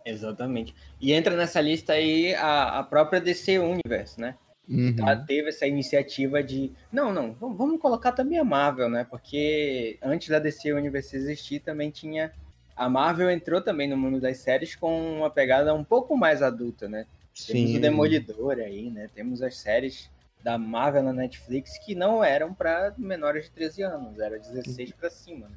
[0.05, 0.75] exatamente.
[0.99, 4.35] E entra nessa lista aí a, a própria DC Universe, né?
[4.67, 4.95] Uhum.
[4.97, 6.71] Ela teve essa iniciativa de.
[6.91, 9.05] Não, não, vamos colocar também a Marvel, né?
[9.09, 12.31] Porque antes da DC Universe existir, também tinha.
[12.75, 16.89] A Marvel entrou também no mundo das séries com uma pegada um pouco mais adulta,
[16.89, 17.05] né?
[17.47, 17.77] Temos Sim.
[17.77, 19.09] o Demolidor aí, né?
[19.13, 20.09] Temos as séries
[20.43, 25.09] da Marvel na Netflix que não eram para menores de 13 anos, era 16 para
[25.09, 25.55] cima, né?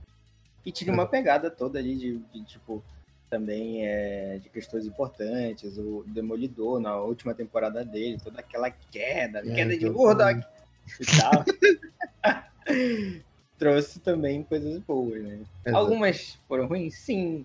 [0.65, 2.83] E tinha uma pegada toda ali de, de, tipo,
[3.31, 9.55] também é, de questões importantes, o Demolidor na última temporada dele, toda aquela queda, É,
[9.55, 9.89] queda de.
[9.89, 10.41] Murdoch
[11.01, 11.45] e tal.
[13.59, 15.41] Trouxe também coisas boas, né?
[15.65, 15.77] Exato.
[15.77, 17.45] Algumas foram ruins, sim.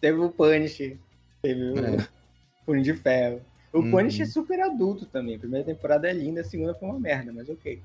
[0.00, 0.96] Teve o Punisher,
[1.42, 2.08] teve o É.
[2.64, 3.40] Punho de Ferro.
[3.72, 3.90] O Uhum.
[3.90, 5.36] Punisher é super adulto também.
[5.36, 7.80] A primeira temporada é linda, a segunda foi uma merda, mas ok.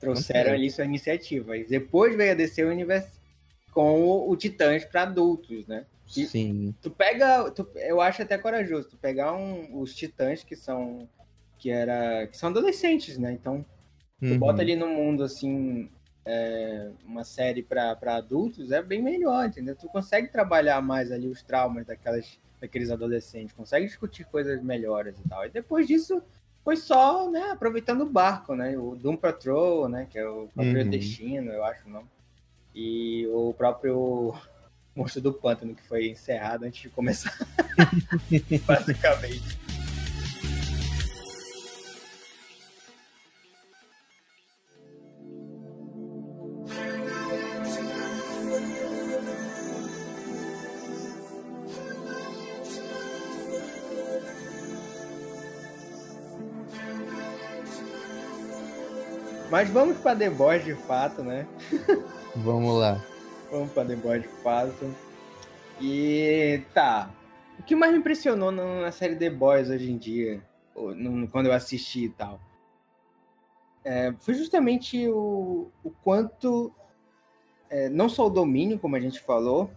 [0.00, 0.54] Trouxeram Ok.
[0.54, 1.56] ali sua iniciativa.
[1.56, 3.08] E depois veio a DC Universe
[3.72, 5.84] com o, o Titãs para adultos, né?
[6.16, 6.74] E- Sim.
[6.82, 11.08] Tu pega, tu- eu acho até corajoso, tu pegar um- os Titãs que são
[11.58, 13.32] que era que são adolescentes, né?
[13.32, 13.64] Então
[14.20, 14.38] tu Uhum.
[14.38, 15.88] bota ali no mundo assim
[16.26, 19.76] é, uma série para adultos é bem melhor, entendeu?
[19.76, 25.28] Tu consegue trabalhar mais ali os traumas daquelas daqueles adolescentes, consegue discutir coisas melhores e
[25.28, 25.44] tal.
[25.44, 26.22] E depois disso
[26.64, 28.76] foi só, né, aproveitando o barco, né?
[28.78, 30.90] O Doom Patrol, né, que é o próprio Uhum.
[30.90, 32.04] Destino, eu acho, não.
[32.74, 34.34] E o próprio
[34.94, 37.36] Monstro do Pântano, que foi encerrado antes de começar,
[38.66, 39.58] basicamente.
[59.50, 61.46] Mas vamos para The Boys de fato, né?
[62.34, 63.00] Vamos lá.
[63.50, 64.94] Vamos pra The Boys de fato.
[65.80, 67.10] E tá.
[67.58, 70.42] O que mais me impressionou na série The Boys hoje em dia,
[71.30, 72.40] quando eu assisti e tal,
[73.84, 76.72] é, foi justamente o, o quanto,
[77.70, 79.70] é, não só o domínio, como a gente falou,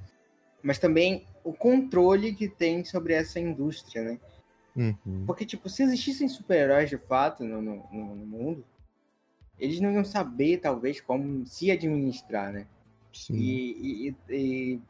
[0.64, 4.20] mas também o controle que tem sobre essa indústria, né?
[4.76, 5.26] Uhum.
[5.26, 8.66] Porque, tipo, se existissem super-heróis de fato no, no, no, mundo,
[9.58, 12.68] eles não iam saber, talvez, como se administrar, né?
[13.30, 14.82] E, e, e,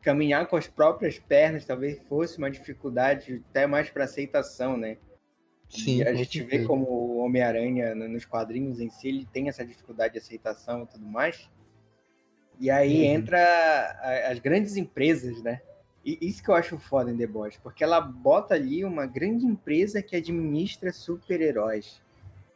[0.00, 4.96] caminhar com as próprias pernas talvez fosse uma dificuldade até mais para aceitação, né?
[5.68, 9.64] Sim, e a gente vê como o Homem-Aranha nos quadrinhos em si, ele tem essa
[9.64, 11.48] dificuldade de aceitação e tudo mais.
[12.58, 13.14] E aí uhum.
[13.14, 15.60] entra as grandes empresas, né?
[16.04, 19.46] E isso que eu acho foda em The Boys, porque ela bota ali uma grande
[19.46, 22.02] empresa que administra super-heróis.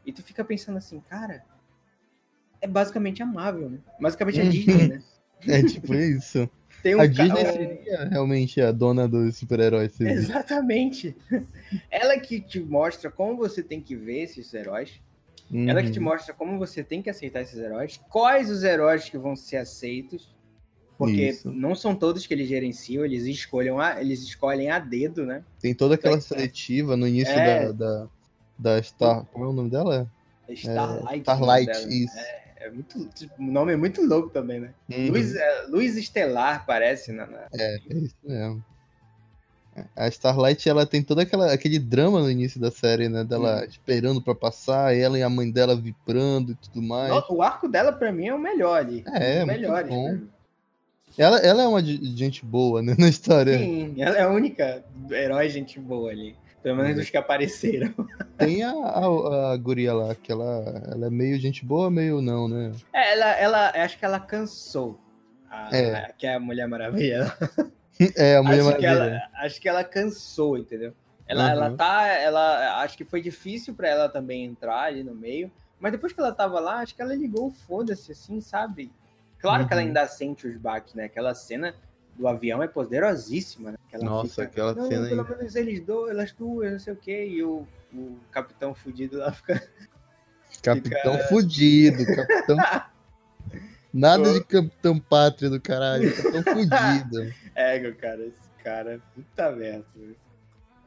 [0.05, 1.44] E tu fica pensando assim, cara,
[2.64, 3.79] é basicamente a Marvel, né?
[4.00, 5.03] Basicamente a Disney, né?
[5.46, 6.48] É tipo isso.
[6.87, 7.53] Um a Disney ca...
[7.53, 9.98] seria realmente a dona dos super-heróis.
[10.00, 11.16] Exatamente.
[11.90, 15.00] Ela que te mostra como você tem que ver esses heróis.
[15.50, 15.68] Uhum.
[15.68, 16.07] Ela que te uhum.
[16.07, 18.00] mostra como você tem que aceitar esses heróis.
[18.11, 20.35] Quais os heróis que vão ser aceitos.
[20.96, 21.50] Porque Isso.
[21.50, 25.42] não são todos que eles gerenciam, eles escolhem a, eles escolhem a dedo, né?
[25.61, 27.72] Tem toda aquela seletiva no início é...
[27.72, 28.09] da, da,
[28.57, 29.24] da Star.
[29.27, 30.09] Como é o nome dela?
[30.48, 31.14] Starlight.
[31.14, 32.16] É, Starlight, isso.
[32.16, 32.44] É.
[32.64, 34.70] É muito, tipo, o nome é muito louco também, né?
[34.90, 35.11] Uhum.
[35.11, 37.12] Luz, é, Luz Estelar, parece.
[37.12, 37.40] Na, na...
[37.53, 38.64] É, é isso mesmo.
[39.94, 43.22] A Starlight, ela tem todo aquela, aquele drama no início da série, né?
[43.22, 43.64] Dela uhum.
[43.64, 47.12] esperando para passar, ela e a mãe dela vibrando e tudo mais.
[47.29, 49.05] O arco dela, para mim, é o melhor ali.
[49.12, 49.85] É, é melhor.
[49.85, 50.20] Bom.
[51.18, 53.59] Ela, ela é uma gente boa, né, na história.
[53.59, 56.35] Sim, ela é a única herói gente boa ali.
[56.64, 57.92] Pelo menos dos que apareceram.
[58.38, 62.48] Tem a, a, a, guria lá, que ela, ela é meio gente boa, meio não,
[62.48, 62.72] né?
[62.90, 64.98] É, ela, ela acho que ela cansou.
[65.50, 66.14] A, é.
[66.16, 67.31] Que é a Mulher Maravilha.
[68.16, 68.79] É, a Mulher acho Maravilha.
[68.81, 70.92] Que ela, acho que ela cansou, entendeu?
[71.29, 71.50] Ela, uhum.
[71.50, 72.09] ela tá.
[72.09, 75.53] Ela, acho que foi difícil para ela também entrar ali no meio.
[75.79, 78.90] Mas depois que ela tava lá, acho que ela ligou o foda-se, assim, sabe?
[79.38, 79.68] Claro uhum.
[79.68, 79.88] que ela uhum.
[79.88, 81.05] ainda sente os baques, né?
[81.05, 81.72] Aquela cena
[82.16, 83.79] do avião é poderosíssima, né?
[83.88, 86.96] Aquela Nossa, fica, aquela não, cena pelo menos eles dois, elas duas, não sei o
[86.96, 89.62] quê, e o, o capitão fudido lá fica...
[90.62, 91.29] Capitão fica...
[91.29, 92.57] fudido, capitão...
[93.92, 97.35] Nada de capitão pátria do caralho, capitão fudido.
[97.55, 99.85] É, cara, esse cara, puta merda.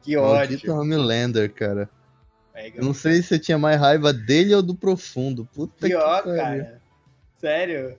[0.02, 0.74] Que ódio.
[0.74, 1.88] Homelander, cara.
[2.52, 5.46] É, eu não sei se você tinha mais raiva dele ou do profundo.
[5.54, 6.82] Puta Pior, que cara.
[7.36, 7.96] Sério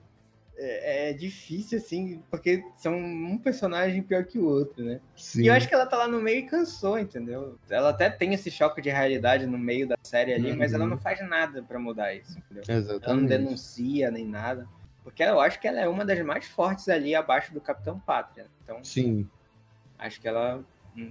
[0.61, 4.99] é, é, difícil, assim, porque são um personagem pior que o outro, né?
[5.15, 5.43] Sim.
[5.43, 7.57] E eu acho que ela tá lá no meio e cansou, entendeu?
[7.69, 10.57] Ela até tem esse choque de realidade no meio da série ali, uhum.
[10.57, 10.89] mas ela uhum.
[10.91, 12.63] não faz nada para mudar isso, entendeu?
[12.67, 13.05] Exatamente.
[13.05, 14.67] Ela não denuncia nem nada.
[15.01, 18.47] Porque eu acho que ela é uma das mais fortes ali abaixo do Capitão Pátria.
[18.63, 19.27] Então, Sim.
[19.97, 20.63] Acho que ela,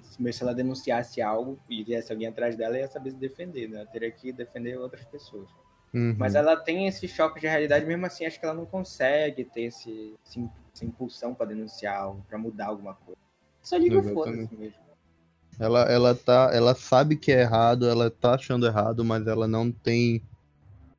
[0.03, 3.79] se ela denunciasse algo e viesse alguém atrás dela, ia saber se defender, né?
[3.79, 5.49] Ela teria que defender outras pessoas.
[5.93, 6.15] Uhum.
[6.19, 9.63] Mas ela tem esse choque de realidade, mesmo assim, acho que ela não consegue ter
[9.63, 10.39] esse, esse
[10.79, 13.19] essa impulsão para denunciar algo, para mudar alguma coisa.
[13.63, 14.79] Só liga o foda-se mesmo.
[15.59, 19.73] Ela, ela, tá, ela sabe que é errado, ela tá achando errado, mas ela não
[19.73, 20.23] tem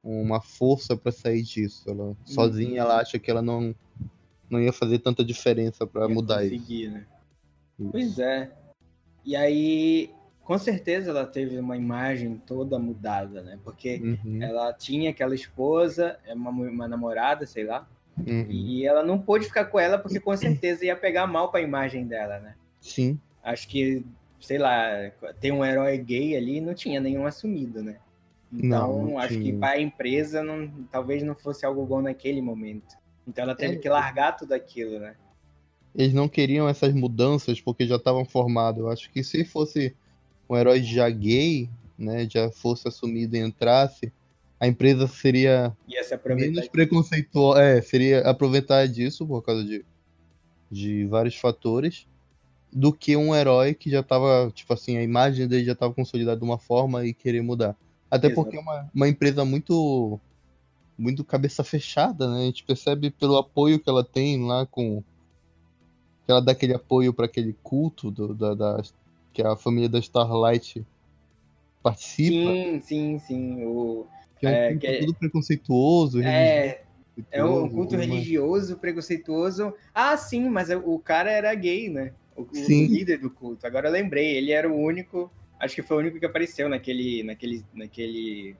[0.03, 1.89] uma força para sair disso.
[1.89, 2.15] Ela, uhum.
[2.25, 3.73] Sozinha ela acha que ela não,
[4.49, 6.89] não ia fazer tanta diferença para mudar isso.
[6.89, 7.05] Né?
[7.79, 7.91] isso.
[7.91, 8.51] Pois é.
[9.23, 10.13] E aí
[10.49, 13.59] com certeza ela teve uma imagem toda mudada, né?
[13.63, 14.41] Porque uhum.
[14.41, 18.47] ela tinha aquela esposa, é uma, uma namorada, sei lá, uhum.
[18.49, 21.63] e ela não pôde ficar com ela porque com certeza ia pegar mal para a
[21.63, 22.55] imagem dela, né?
[22.81, 23.19] Sim.
[23.43, 24.03] Acho que,
[24.39, 27.97] sei lá, tem um herói gay ali, não tinha nenhum assumido, né?
[28.51, 32.41] Então, não, não acho que para a empresa não, talvez não fosse algo bom naquele
[32.41, 32.97] momento.
[33.27, 33.77] Então ela teve é.
[33.77, 35.13] que largar tudo aquilo, né?
[35.93, 38.79] Eles não queriam essas mudanças porque já estavam formados.
[38.79, 39.95] Eu acho que se fosse
[40.49, 44.11] um herói já gay, né, já fosse assumido e entrasse,
[44.59, 45.75] a empresa seria
[46.35, 49.85] menos preconceituosa, é, seria aproveitar disso por causa de,
[50.69, 52.07] de vários fatores,
[52.71, 56.37] do que um herói que já estava, tipo assim, a imagem dele já estava consolidada
[56.37, 57.75] de uma forma e querer mudar.
[58.11, 58.43] Até Exato.
[58.43, 60.19] porque é uma, uma empresa muito
[60.97, 62.41] muito cabeça fechada, né?
[62.41, 65.01] A gente percebe pelo apoio que ela tem lá com
[66.25, 68.83] que ela dá aquele apoio para aquele culto do, da, da,
[69.33, 70.85] que a família da Starlight
[71.81, 72.51] participa.
[72.51, 73.65] Sim, sim, sim.
[73.65, 74.07] O,
[74.39, 76.21] que é um é, culto é, todo preconceituoso.
[76.21, 76.81] É,
[77.31, 79.73] é um culto religioso, preconceituoso.
[79.93, 82.13] Ah, sim, mas o cara era gay, né?
[82.35, 83.67] O, o, líder do culto.
[83.67, 87.21] Agora eu lembrei, ele era o único, acho que foi o único que apareceu naquele,
[87.23, 88.55] naquele, naquele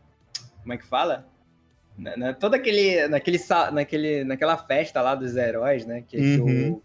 [0.61, 1.27] Como é que fala?
[1.97, 3.39] Na, na, todo aquele, naquele,
[3.71, 6.03] naquele, naquela festa lá dos heróis, né?
[6.07, 6.35] Que, uhum.
[6.35, 6.81] que o, o,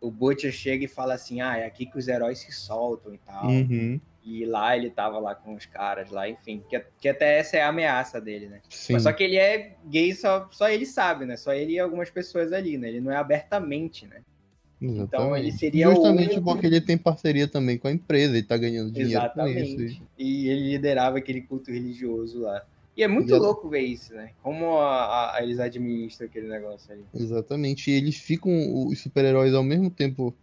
[0.00, 3.18] o Butcher chega e fala assim: ah, é aqui que os heróis se soltam e
[3.18, 3.46] tal.
[3.46, 4.00] Uhum.
[4.22, 6.62] E lá ele tava lá com os caras lá, enfim.
[6.68, 8.60] Que, que até essa é a ameaça dele, né?
[8.68, 8.94] Sim.
[8.94, 11.36] Mas só que ele é gay, só, só ele sabe, né?
[11.36, 12.88] Só ele e algumas pessoas ali, né?
[12.88, 14.20] Ele não é abertamente, né?
[14.80, 15.08] Exatamente.
[15.08, 16.42] Então ele seria Justamente o...
[16.42, 19.76] porque ele tem parceria também com a empresa, ele tá ganhando dinheiro Exatamente.
[19.76, 20.02] com isso.
[20.18, 22.64] E ele liderava aquele culto religioso lá.
[22.96, 24.32] E é muito e louco ver isso, né?
[24.42, 27.04] Como a, a, eles administram aquele negócio ali.
[27.14, 27.90] Exatamente.
[27.90, 28.52] E eles ficam,
[28.86, 30.34] os super-heróis, ao mesmo tempo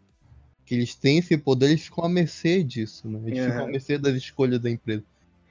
[0.66, 3.20] que eles têm esse poder, eles ficam à mercê disso, né?
[3.26, 3.52] Eles uhum.
[3.52, 5.04] ficam à mercê das escolhas da empresa.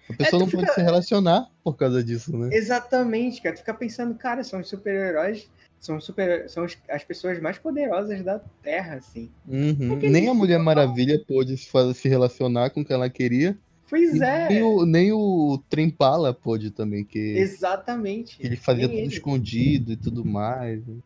[0.08, 0.62] A é, pessoa é, não fica...
[0.62, 2.50] pode se relacionar por causa disso, né?
[2.52, 3.54] Exatamente, cara.
[3.54, 5.48] Tu fica pensando, cara, são os super-heróis,
[5.80, 9.30] são, super, são as pessoas mais poderosas da Terra, assim.
[9.46, 9.96] Uhum.
[9.96, 13.56] Nem a Mulher Maravilha pôde se relacionar com o que ela queria.
[13.88, 14.48] Pois é.
[14.48, 17.18] Nem o, nem o Trempala pôde também, que.
[17.18, 18.38] Exatamente.
[18.38, 19.14] Que ele fazia nem tudo ele.
[19.14, 20.84] escondido e tudo mais.
[20.86, 20.96] Né?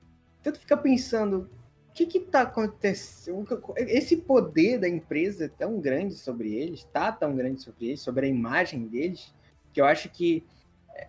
[0.43, 1.49] Tu fica pensando,
[1.91, 3.47] o que que tá acontecendo?
[3.77, 8.27] Esse poder da empresa é tão grande sobre eles, tá tão grande sobre eles, sobre
[8.27, 9.35] a imagem deles,
[9.73, 10.43] que eu acho que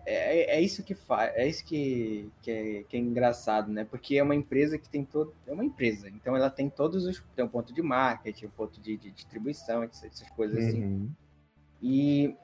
[0.04, 3.84] é, é, é isso que faz, é isso que, que é, que, é, engraçado, né?
[3.84, 7.22] Porque é uma empresa que tem todo, é uma empresa, então ela tem todos os,
[7.34, 11.10] tem um ponto de marketing, um ponto de, de distribuição, essas coisas assim.
[11.82, 12.36] E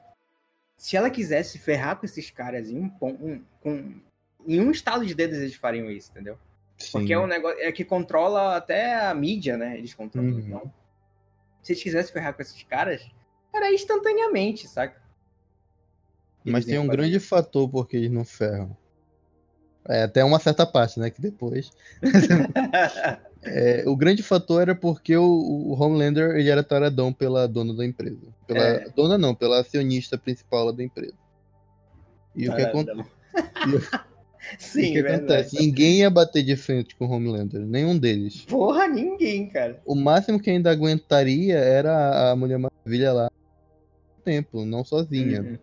[0.75, 3.95] se ela quisesse ferrar com esses caras em um, um, com,
[4.45, 6.37] em um estalo de dedos, eles fariam isso, entendeu?
[6.77, 6.91] Sim.
[6.91, 9.77] Porque é um negócio é que controla até a mídia, né?
[9.77, 10.31] Eles controlam.
[10.31, 10.39] Uhum.
[10.39, 10.73] Então,
[11.61, 13.05] se eles quisessem ferrar com esses caras,
[13.53, 15.01] era instantaneamente, saca?
[16.45, 16.97] Eles Mas tem um fazer.
[16.97, 18.75] grande fator porque eles não ferram.
[19.87, 21.09] É, até uma certa parte, né?
[21.09, 21.71] Que depois.
[23.41, 27.85] É, o grande fator era porque o, o, Homelander ele era taradão pela dona da
[27.85, 28.27] empresa.
[28.45, 28.89] Pela é.
[28.89, 31.13] dona não, pela acionista principal da empresa.
[32.35, 33.09] E o que, acontece?
[34.57, 35.55] Sim, o que acontece?
[35.57, 38.45] Ninguém ia bater de frente com o Homelander, nenhum deles.
[38.45, 39.81] Porra, ninguém, cara.
[39.85, 43.31] O máximo que ainda aguentaria era a Mulher Maravilha lá
[44.17, 45.41] no tempo, não sozinha.
[45.41, 45.57] Uhum.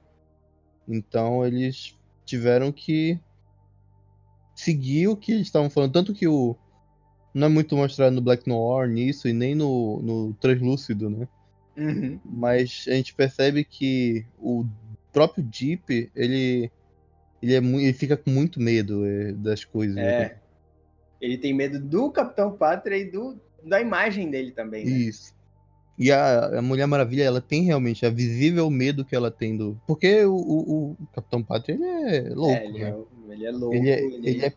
[0.89, 3.19] Então eles tiveram que
[4.55, 5.93] seguir o que eles estavam falando.
[5.93, 6.57] Tanto que o,
[7.37, 11.29] não é muito mostrado no Black Noir nisso e nem no, no Translúcido, né?
[11.77, 12.19] Uhum.
[12.25, 14.65] Mas a gente percebe que o
[15.13, 16.71] próprio Deep, ele
[17.43, 19.97] ele, é, ele fica com muito medo é, das coisas.
[19.99, 20.21] É.
[20.21, 20.37] Né?
[21.21, 24.87] Ele tem medo do Capitão Pátria e do, da imagem dele também.
[24.87, 24.91] Né?
[24.93, 25.35] Isso.
[25.99, 29.79] E a, a, Mulher Maravilha, ela tem realmente a visível medo que ela tem do.
[29.87, 32.55] Porque o, o, o Capitão Pátria, ele é louco.
[32.55, 32.95] É, ele, né?
[33.29, 33.75] é, ele é louco.
[33.75, 34.29] Ele é, ele...
[34.29, 34.53] ele é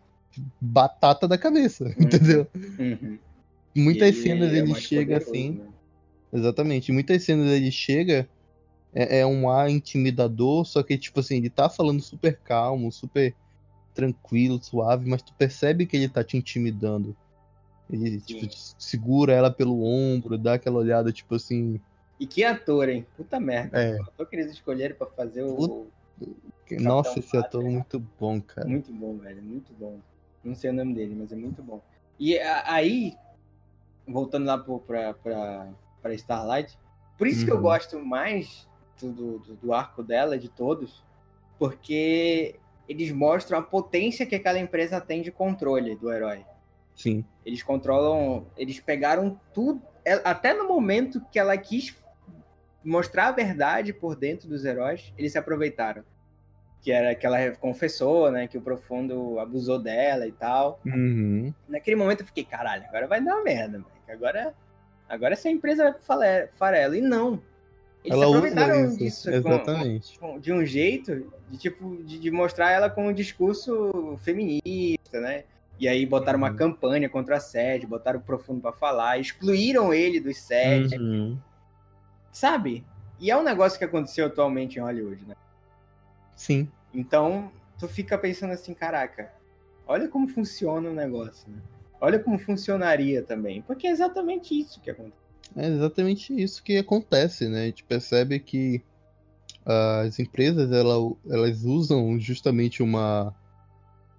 [0.59, 1.93] batata da cabeça, uhum.
[1.99, 2.47] entendeu?
[2.55, 3.17] Uhum.
[3.75, 5.51] Muitas ele, cenas ele, é chega assim.
[5.51, 5.67] Né?
[6.33, 6.91] Exatamente.
[6.91, 8.27] Muitas cenas ele chega.
[8.91, 13.35] É, é, um ar intimidador, só que, tipo assim, ele tá falando super calmo, super
[13.93, 17.15] tranquilo, suave, mas tu percebe que ele tá te intimidando.
[17.87, 18.47] Ele, tipo,
[18.77, 21.79] segura ela pelo ombro, dá aquela olhada, tipo assim.
[22.19, 23.05] E que ator, hein?
[23.17, 23.81] Puta merda.
[23.81, 23.99] É.
[23.99, 25.87] O ator que eles escolheram pra fazer o.
[26.79, 28.67] Nossa, esse ator é muito bom, cara.
[28.67, 29.41] Muito bom, velho.
[29.41, 29.99] Muito bom.
[30.43, 31.81] Não sei o nome dele, mas é muito bom.
[32.19, 33.15] E aí,
[34.07, 36.77] voltando lá pra Starlight,
[37.17, 37.45] por isso uhum.
[37.45, 37.61] que eu uhum.
[37.61, 38.67] gosto mais
[38.99, 41.03] do, do, do, arco dela, de todos,
[41.57, 42.55] porque
[42.87, 46.45] eles mostram a potência que aquela empresa tem de controle do herói.
[46.95, 47.23] Sim.
[47.45, 51.95] Eles controlam, eles pegaram tudo, é, até no momento que ela quis
[52.83, 56.03] mostrar a verdade por dentro dos heróis, eles se aproveitaram
[56.81, 60.79] que era que ela confessou, né, que o Profundo abusou dela e tal.
[60.85, 61.53] Uhum.
[61.67, 63.91] Naquele momento eu fiquei, caralho, agora vai dar uma merda, mano.
[64.07, 64.53] agora,
[65.07, 65.93] agora essa empresa vai
[66.47, 66.95] pro farelo.
[66.95, 67.41] E não.
[68.03, 70.17] Eles ela aproveitaram disso Exatamente.
[70.17, 75.19] Com, com, de um jeito de tipo de, de, mostrar ela com um discurso feminista,
[75.19, 75.43] né?
[75.77, 76.45] E aí botaram uhum.
[76.45, 80.97] uma campanha contra a sede, botaram o Profundo para falar, excluíram ele dos sede.
[80.97, 81.37] Uhum.
[82.31, 82.85] Sabe?
[83.19, 85.35] E é um negócio que aconteceu atualmente em Hollywood, né?
[86.35, 86.69] Sim.
[86.93, 89.31] Então, tu fica pensando assim, caraca,
[89.87, 91.59] olha como funciona o negócio, né?
[92.01, 93.61] Olha como funcionaria também.
[93.61, 95.19] Porque é exatamente isso que acontece.
[95.55, 97.63] É exatamente isso que acontece, né?
[97.63, 98.81] A gente percebe que
[99.65, 103.35] as empresas elas, usam justamente uma,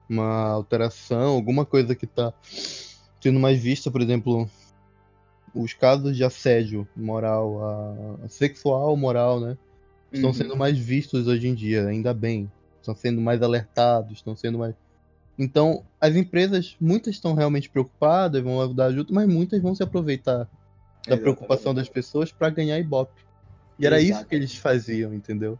[0.09, 4.49] uma alteração, alguma coisa que está sendo mais vista, por exemplo,
[5.55, 9.57] os casos de assédio moral, a, a sexual moral, né?
[10.13, 10.35] estão uhum.
[10.35, 12.51] sendo mais vistos hoje em dia, ainda bem.
[12.81, 14.75] Estão sendo mais alertados, estão sendo mais.
[15.39, 20.39] Então, as empresas, muitas estão realmente preocupadas, vão ajudar junto, mas muitas vão se aproveitar
[20.39, 20.47] da
[21.15, 21.23] Exatamente.
[21.23, 23.23] preocupação das pessoas para ganhar Ibope.
[23.79, 24.19] E era Exatamente.
[24.19, 25.59] isso que eles faziam, entendeu?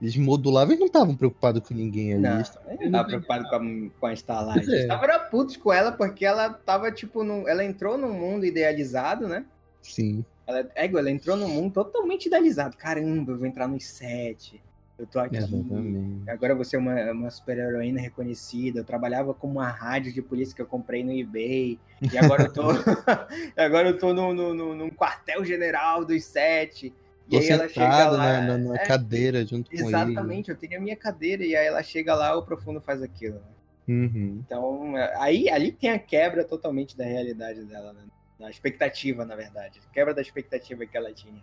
[0.00, 2.22] Eles modulavam e não estavam preocupados com ninguém ali.
[2.22, 4.52] Não, Eles eu não tava preocupado com a, com a.
[4.52, 4.72] Pois é.
[4.72, 9.26] Eles estavam putos com ela porque ela tava, tipo, num, ela entrou num mundo idealizado,
[9.26, 9.44] né?
[9.82, 10.24] Sim.
[10.46, 12.76] Ela, é, ela entrou num mundo totalmente idealizado.
[12.76, 14.62] Caramba, eu vou entrar nos sete.
[14.98, 15.36] Eu tô aqui.
[15.36, 16.28] Exatamente.
[16.28, 18.80] Agora vou ser uma, uma super-heroína reconhecida.
[18.80, 21.78] Eu trabalhava com uma rádio de polícia que eu comprei no eBay.
[22.12, 22.62] E agora eu tô,
[23.56, 26.92] agora eu tô no, no, no- num quartel-general dos sete.
[27.30, 28.40] E aí ela chega sentado lá.
[28.40, 29.86] na, na- na é, cadeira junto com ele.
[29.86, 31.44] exatamente, eu tenho a minha cadeira.
[31.44, 33.36] E aí ela chega lá, o profundo faz aquilo.
[33.36, 33.40] né?
[33.88, 34.42] Uhum.
[34.44, 38.02] Então, é, aí ali tem a quebra totalmente da realidade dela, né?
[38.38, 39.80] Da expectativa, na verdade.
[39.92, 41.42] Quebra da expectativa que ela tinha.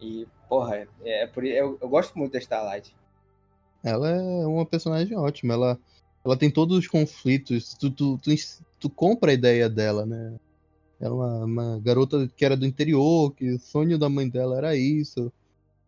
[0.00, 2.94] E, porra, é, por, eu, eu gosto muito da Starlight.
[3.82, 5.54] Ela é uma personagem ótima.
[5.54, 5.78] Ela,
[6.24, 7.74] ela tem todos os conflitos.
[7.74, 8.30] Tu, tu, tu,
[8.78, 10.36] tu compra a ideia dela, né?
[11.00, 14.56] Ela é uma, uma garota que era do interior, que o sonho da mãe dela
[14.58, 15.32] era isso.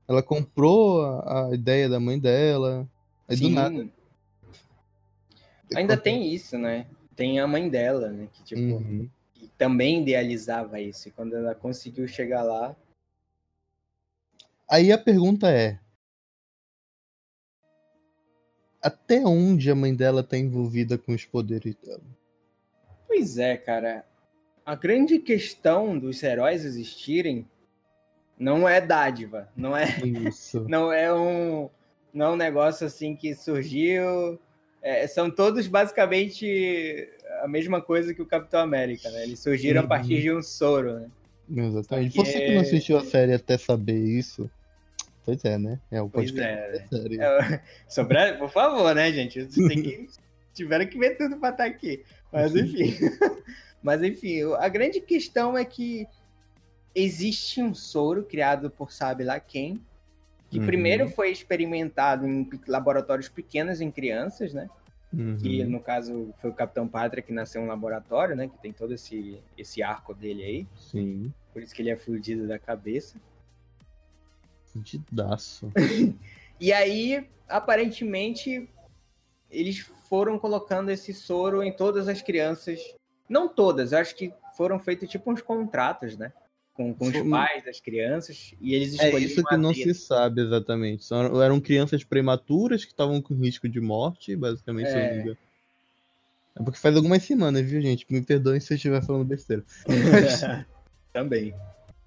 [0.08, 2.88] Ela comprou a, a ideia da mãe dela.
[3.28, 3.54] Aí do Sim.
[3.54, 3.88] nada.
[5.74, 6.86] Ainda tem isso, né?
[7.14, 8.28] Tem a mãe dela, né?
[8.32, 9.08] Que, tipo, Uhum.
[9.34, 11.08] que também idealizava isso.
[11.08, 12.74] E quando ela conseguiu chegar lá.
[14.72, 15.78] Aí a pergunta é:
[18.80, 22.00] até onde a mãe dela tá envolvida com os poderes dela?
[23.06, 24.06] Pois é, cara.
[24.64, 27.46] A grande questão dos heróis existirem
[28.38, 29.48] não é dádiva.
[29.54, 29.84] Não é.
[30.06, 30.64] Isso.
[30.68, 31.68] não é um
[32.14, 34.38] não é um negócio assim que surgiu
[34.82, 37.08] é, são todos basicamente
[37.42, 39.88] a mesma coisa que o Capitão América né eles surgiram a Uhum.
[39.88, 41.10] partir de um soro né
[41.54, 42.14] Exatamente.
[42.14, 44.50] Só que- Você que não assistiu a série até saber isso.
[45.24, 45.78] Pois é, né?
[45.90, 46.78] É o Pois podcast é.
[46.80, 47.20] da série.
[47.20, 50.08] É, sobre a- por favor né gente que
[50.54, 52.02] tiveram que ver tudo para estar aqui
[52.32, 52.94] mas enfim
[53.82, 56.06] mas enfim a grande questão é que
[56.94, 59.80] existe um soro criado por sabe lá quem
[60.50, 60.66] que Uhum.
[60.66, 64.68] primeiro foi experimentado em laboratórios pequenos em crianças, né?
[65.10, 65.34] Uhum.
[65.38, 68.48] Que no caso foi o Capitão Pátria que nasceu em um laboratório, né?
[68.48, 70.66] Que tem todo esse, esse arco dele aí.
[70.76, 71.32] Sim.
[71.54, 73.16] Por isso que ele é fudido da cabeça.
[74.72, 75.70] Fudidaço.
[76.60, 78.68] E aí, aparentemente,
[79.50, 82.78] eles foram colocando esse soro em todas as crianças.
[83.28, 86.32] Não todas, acho que foram feitos tipo uns contratos, né?
[86.72, 88.54] Com, com os pais das crianças.
[88.60, 91.04] E eles É escolhiam isso que não se sabe exatamente.
[91.04, 94.88] São, eram crianças prematuras que estavam com risco de morte, basicamente.
[94.88, 95.36] É.
[96.54, 98.06] É porque faz algumas semanas, viu, gente?
[98.08, 99.64] Me perdoem se eu estiver falando besteira.
[101.12, 101.52] Também.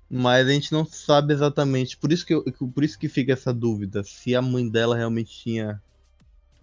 [0.10, 1.98] Mas a gente não sabe exatamente.
[1.98, 2.44] Por isso que, eu-
[2.74, 4.04] por isso que fica essa dúvida.
[4.04, 5.82] Se a mãe dela realmente tinha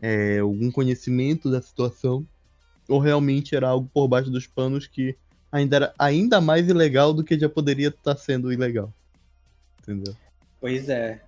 [0.00, 2.26] é, algum conhecimento da situação.
[2.88, 5.16] Ou realmente era algo por baixo dos panos que
[5.50, 8.92] ainda era ainda mais ilegal do que já poderia estar sendo ilegal.
[9.80, 10.14] Entendeu?
[10.60, 11.20] Pois é.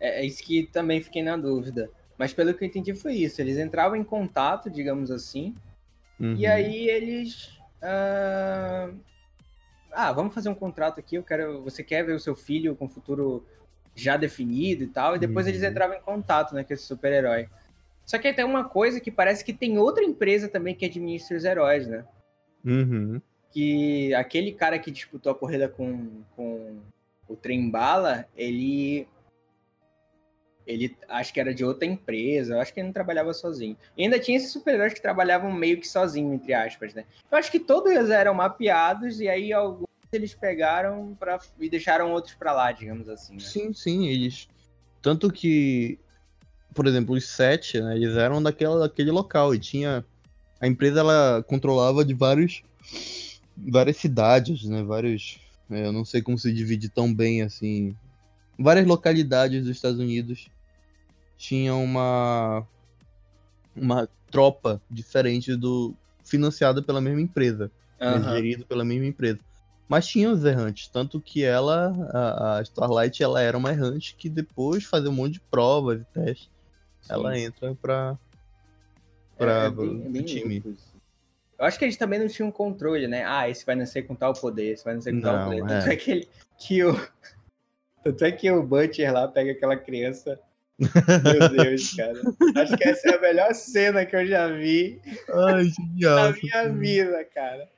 [0.00, 0.20] é.
[0.22, 1.90] É isso que também fiquei na dúvida.
[2.16, 3.40] Mas pelo que eu entendi foi isso.
[3.40, 5.54] Eles entravam em contato, digamos assim,
[6.20, 6.52] e Uhum.
[6.52, 7.50] aí eles.
[7.82, 8.90] Ah...
[9.94, 11.16] ah, vamos fazer um contrato aqui.
[11.16, 11.62] Eu quero.
[11.62, 13.44] Você quer ver o seu filho com futuro
[13.94, 15.16] já definido e tal.
[15.16, 15.68] E depois eles Uhum.
[15.68, 16.64] entravam em contato, né?
[16.64, 17.48] Com esse super-herói.
[18.04, 21.44] Só que tem uma coisa que parece que tem outra empresa também que administra os
[21.44, 22.04] heróis, né?
[22.64, 23.20] Uhum.
[23.50, 26.78] que aquele cara que disputou a corrida com, com
[27.28, 29.06] o trem bala, ele
[30.66, 33.76] ele acho que era de outra empresa, acho que ele não trabalhava sozinho.
[33.96, 37.04] E ainda tinha esses super-heróis que trabalhavam meio que sozinho, entre aspas, né?
[37.30, 42.34] Eu acho que todos eram mapeados e aí alguns eles pegaram pra, e deixaram outros
[42.34, 43.40] pra lá, digamos assim, né?
[43.40, 44.48] Sim, sim, eles.
[45.02, 45.98] Tanto que,
[46.72, 50.04] por exemplo, os sete, né, eles eram daquela, daquele local e tinha.
[50.60, 52.62] A empresa ela controlava de vários.
[53.56, 54.82] várias cidades, né?
[54.82, 55.38] Vários.
[55.70, 57.94] é, Eu não sei como se divide tão bem assim.
[58.58, 60.48] Várias localidades dos Estados Unidos
[61.36, 62.66] tinham uma.
[63.74, 65.94] uma tropa diferente do.
[66.24, 67.70] financiada pela mesma empresa
[68.00, 68.34] Aham.
[68.34, 69.38] gerido pela mesma empresa.
[69.88, 74.28] Mas tinha os errantes, tanto que ela, a, a Starlight, ela era uma errante que
[74.30, 76.50] depois de fazer um monte de provas e testes,
[77.08, 78.18] ela entra pra,
[79.36, 80.60] pra É, é bem- é bem time.
[80.64, 80.78] louco.
[81.58, 83.24] Eu acho que eles também não tinham controle, né?
[83.24, 85.62] Ah, esse vai nascer com tal poder, esse vai nascer com tal Não, poder.
[85.72, 85.78] é.
[85.78, 86.28] Tanto é que, ele,
[86.58, 86.92] que o.
[88.02, 90.40] Tanto é que o Butcher lá pega aquela criança.
[90.78, 92.20] Meu Deus, cara.
[92.56, 95.00] Acho que essa é a melhor cena que eu já vi
[95.32, 95.70] Ai,
[96.00, 97.68] na minha vida, cara.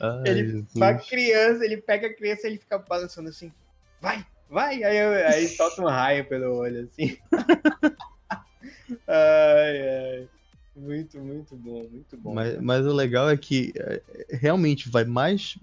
[0.00, 0.72] Ai, Ele Jesus.
[0.78, 3.52] Pra criança, ele pega a criança e ele fica balançando assim.
[4.00, 4.82] Vai, vai!
[4.84, 7.16] Aí, eu- aí solta um raio pelo olho, assim.
[9.06, 10.28] ai, ai.
[10.76, 12.32] Muito, muito bom, muito bom.
[12.34, 12.62] Mas, cara.
[12.62, 14.00] mas o legal é que é,
[14.30, 15.58] realmente vai mais.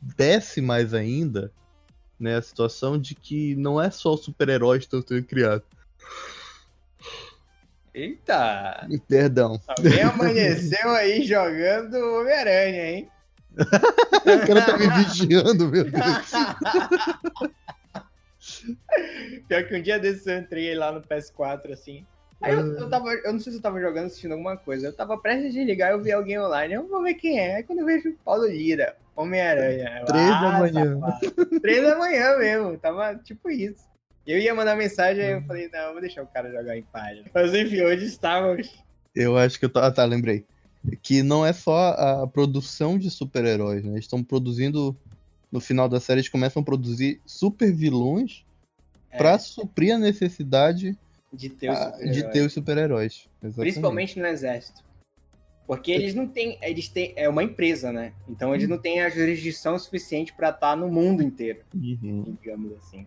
[0.00, 1.52] desce mais ainda
[2.18, 5.66] né, a situação de que não é só os super-heróis que estão sendo criados.
[7.92, 8.86] Eita!
[9.08, 9.60] Perdão.
[9.66, 13.10] Alguém amanheceu aí jogando Homem-Aranha, hein?
[13.56, 16.00] o cara tá me vigiando, meu Deus.
[19.48, 22.06] Pior que um dia desses eu entrei lá no PS4, assim.
[22.40, 24.86] Aí eu, eu tava, eu não sei se eu tava jogando, assistindo alguma coisa.
[24.86, 26.74] Eu tava prestes a desligar, eu vi alguém online.
[26.74, 27.56] Eu vou ver quem é.
[27.56, 30.04] Aí quando eu vejo Paulo Lira, Homem-Aranha.
[30.06, 30.98] Três da manhã.
[31.00, 31.60] Safado.
[31.60, 32.78] Três da manhã mesmo.
[32.78, 33.89] Tava tipo isso.
[34.30, 37.18] Eu ia mandar mensagem, aí eu falei, não, vou deixar o cara jogar em paz.
[37.34, 38.72] Mas enfim, onde estávamos?
[39.14, 39.78] Eu acho que eu tô.
[39.80, 40.44] Ah, tá, lembrei.
[41.02, 43.92] Que não é só a produção de super-heróis, né?
[43.92, 44.96] Eles estão produzindo.
[45.52, 48.44] No final da série, eles começam a produzir super vilões
[49.10, 49.18] É.
[49.18, 50.96] pra suprir a necessidade
[51.32, 52.32] De ter os ah, de super-heróis.
[52.32, 53.28] ter os super-heróis.
[53.56, 54.84] Principalmente no exército.
[55.66, 56.56] Porque eles não têm.
[56.62, 57.12] Eles têm.
[57.16, 58.12] É uma empresa, né?
[58.28, 62.36] Então eles não têm a jurisdição suficiente pra estar no mundo inteiro, Uhum.
[62.40, 63.06] digamos assim.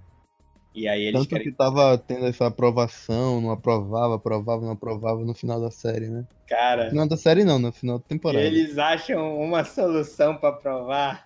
[0.76, 1.44] E aí eles Tanto querem.
[1.44, 6.26] que tava tendo essa aprovação, não aprovava, aprovava, não aprovava no final da série, né?
[6.48, 8.44] Cara, No final da série não, no final da temporada.
[8.44, 11.26] eles acham uma solução pra provar.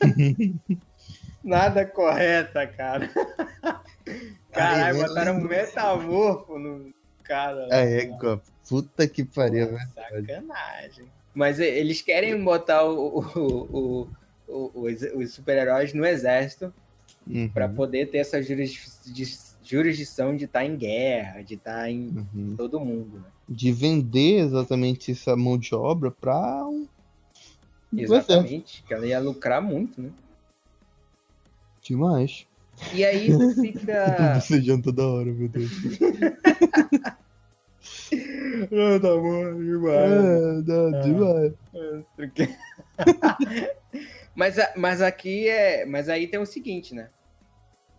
[1.42, 3.08] Nada correta, cara.
[4.52, 7.68] Caralho, Aí, botaram um metamorfo no cara.
[7.72, 9.86] A égua, puta que pariu, né?
[9.94, 11.06] Sacanagem.
[11.34, 14.08] Mas eles querem botar o, o- o-
[14.48, 16.72] o- os, os super-heróis no exército
[17.28, 22.54] Uhum, pra poder ter essa jurisdição de estar em guerra, de estar em uhum.
[22.56, 23.18] todo mundo.
[23.18, 23.24] Né?
[23.48, 26.86] De vender exatamente essa mão de obra pra um.
[27.96, 28.84] Exatamente.
[28.86, 30.10] Que ela ia lucrar muito, né?
[31.82, 32.46] Demais.
[32.92, 34.34] E aí fica.
[34.34, 35.70] Bocejando toda hora, meu Deus.
[38.70, 40.12] Não, tá bom, demais.
[40.12, 41.52] É, dá, demais.
[44.36, 45.86] mas, mas aqui é.
[45.86, 47.10] Mas aí tem o seguinte, né?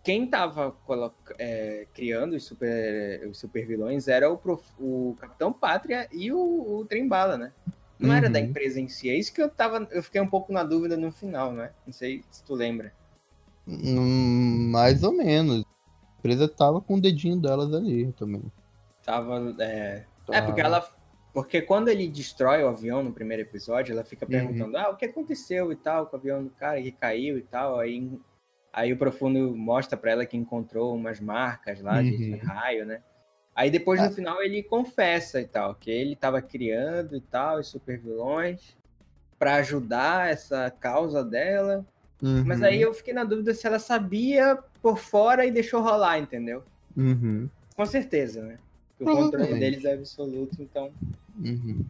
[0.02, 5.52] Quem tava coloca- é, criando os super, os super vilões era o, prof- o Capitão
[5.52, 6.38] Pátria e o,
[6.78, 7.52] o Trembala, né?
[8.00, 8.46] Não era da Uhum.
[8.46, 9.10] empresa em si.
[9.10, 9.86] É isso que eu tava.
[9.90, 11.72] Eu fiquei um pouco na dúvida no final, né?
[11.86, 12.92] Não sei se tu lembra.
[13.66, 15.62] Hum, mais ou menos.
[15.62, 18.42] A empresa tava com o dedinho delas ali também.
[19.04, 19.54] Tava.
[19.60, 20.42] É, é Tá.
[20.42, 20.86] porque ela.
[21.32, 25.04] Porque quando ele destrói o avião no primeiro episódio, ela fica perguntando: ah, o que
[25.04, 27.78] aconteceu e tal, com o avião do cara que caiu e tal.
[27.78, 28.10] Aí,
[28.72, 32.38] aí o Profundo mostra pra ela que encontrou umas marcas lá de, de Uhum.
[32.38, 33.02] raio, né?
[33.54, 37.66] Aí depois no final ele confessa e tal, que ele tava criando e tal, os
[37.68, 38.76] super vilões,
[39.38, 41.84] pra ajudar essa causa dela.
[42.44, 46.18] Mas Uhum, aí eu fiquei na dúvida se ela sabia por fora e deixou rolar,
[46.18, 46.64] entendeu?
[46.96, 48.58] uhum, Com certeza, né?
[49.00, 50.90] O controle deles é absoluto, então.
[51.38, 51.84] uhum.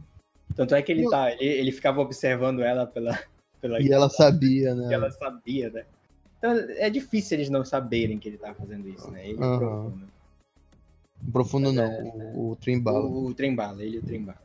[0.55, 3.19] Tanto é que ele Eu- tá, ele, ele ficava observando ela pela.
[3.61, 4.89] pela E ela sabia, né?
[4.89, 5.85] que ela sabia, né?
[6.39, 9.29] Então é difícil eles não saberem que ele tá fazendo isso, né?
[9.29, 9.59] Ele Aham.
[9.59, 10.09] profundo.
[11.33, 12.03] Profundo não, É.
[12.35, 13.01] o, o Trembala.
[13.05, 14.39] O, o Trembala, ele e o Trembala.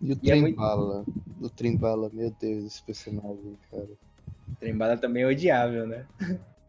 [0.00, 1.04] E o E é muito- Trembala.
[1.40, 3.84] O Trembala, meu Deus, esse personagem, cara.
[3.84, 6.04] O Trembala também é odiável, né?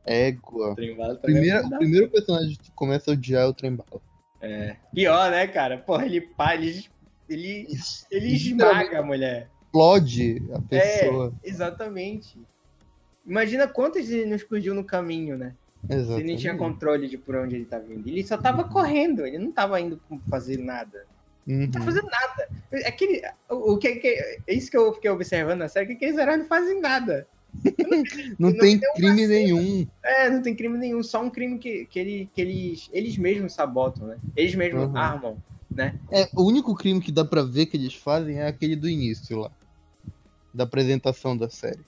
[0.06, 0.72] Égua.
[0.72, 3.54] O Trembala também Primeira, é o primeiro personagem que tu começa a odiar é o
[3.54, 4.02] Trembala.
[4.42, 4.76] É.
[4.94, 5.78] Pior, né, cara?
[5.78, 6.86] Porra, ele pá, ele,
[7.30, 7.68] ele,
[8.10, 9.50] ele esmaga a mulher.
[9.66, 11.34] Explode a pessoa.
[11.44, 12.38] Exatamente.
[13.26, 15.54] Imagina quantos ele não explodiu no caminho, né?
[15.86, 16.28] Se ele Exatamente.
[16.28, 18.08] nem tinha controle de por onde ele tá vindo.
[18.08, 21.06] Ele só tava correndo, ele não tava indo fazer nada.
[21.48, 21.62] Uhum.
[21.62, 22.50] Não tá fazendo nada.
[22.72, 25.94] É que, o, o que, que- é isso que eu fiquei observando na série, que
[25.94, 27.28] aqueles heróis não fazem nada.
[28.40, 29.88] Não não tem crime nenhum.
[30.04, 33.54] É, não tem crime nenhum, só um crime que, que, ele, que eles, eles mesmos
[33.54, 34.18] sabotam, né?
[34.36, 34.98] Eles mesmos Uhum.
[34.98, 35.38] armam.
[36.12, 39.38] É, o único crime que dá pra ver que eles fazem é aquele do início
[39.38, 39.52] lá.
[40.54, 41.80] Da apresentação da série.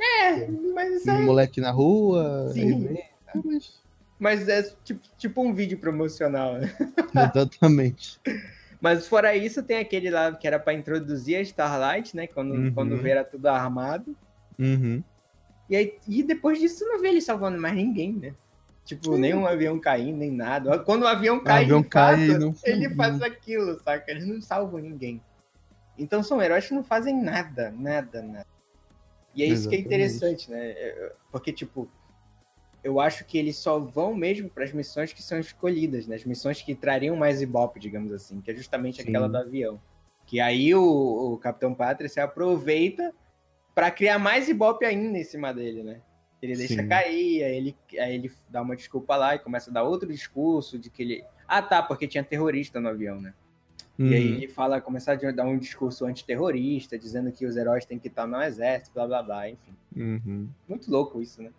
[0.00, 1.24] É, mas isso Um aí.
[1.24, 2.50] moleque na rua.
[2.52, 2.60] Sim.
[2.62, 2.98] aí vem.
[2.98, 3.10] É,
[3.44, 3.80] mas-
[4.18, 6.74] Mas é tipo, tipo um vídeo promocional, né?
[7.34, 8.18] Exatamente.
[8.80, 12.26] Mas fora isso, tem aquele lá que era pra introduzir a Starlight, né?
[12.26, 12.72] Quando, Uhum.
[12.72, 14.16] quando era tudo armado.
[14.58, 15.02] Uhum.
[15.68, 18.34] E, aí, e depois disso, não vê ele salvando mais ninguém, né?
[18.84, 20.78] Tipo, nem um avião caindo, nem nada.
[20.78, 24.10] Quando o avião cai, avião de cai fato, não- ele faz aquilo, saca?
[24.10, 25.20] Eles não salvam ninguém.
[25.98, 28.46] Então são heróis que não fazem nada, nada, nada.
[29.34, 29.86] E é isso que é Exatamente.
[29.86, 30.70] interessante, né?
[30.70, 31.86] É, Porque, tipo,
[32.82, 36.16] eu acho que eles só vão mesmo para as missões que são escolhidas, né?
[36.16, 39.08] As missões que trariam mais ibope, digamos assim, que é justamente Sim.
[39.08, 39.78] aquela do avião.
[40.24, 43.14] Que aí o, o Capitão Pátria se aproveita
[43.78, 46.00] para criar mais ibope ainda em cima dele, né?
[46.42, 46.88] Ele deixa Sim.
[46.88, 50.76] cair, aí ele, aí ele dá uma desculpa lá e começa a dar outro discurso
[50.76, 51.24] de que ele.
[51.46, 53.32] Ah, tá, porque tinha terrorista no avião, né?
[53.96, 54.34] E aí Uhum.
[54.34, 58.26] ele fala, começar a dar um discurso antiterrorista, dizendo que os heróis têm que estar
[58.26, 59.76] no exército, blá blá blá, enfim.
[59.94, 60.48] Uhum.
[60.68, 61.50] Muito louco isso, né?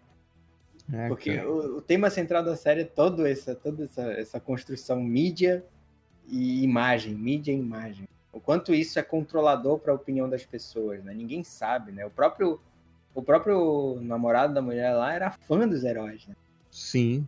[0.92, 5.02] É, Porque o, o tema central da série é todo essa, toda essa, essa construção
[5.02, 5.64] mídia
[6.28, 8.10] e imagem, mídia e imagem.
[8.40, 11.14] O quanto isso é controlador para a opinião das pessoas, né?
[11.14, 12.06] Ninguém sabe, né?
[12.06, 12.58] O próprio
[13.14, 16.34] o próprio namorado da mulher lá era fã dos heróis, né?
[16.72, 17.28] Sim.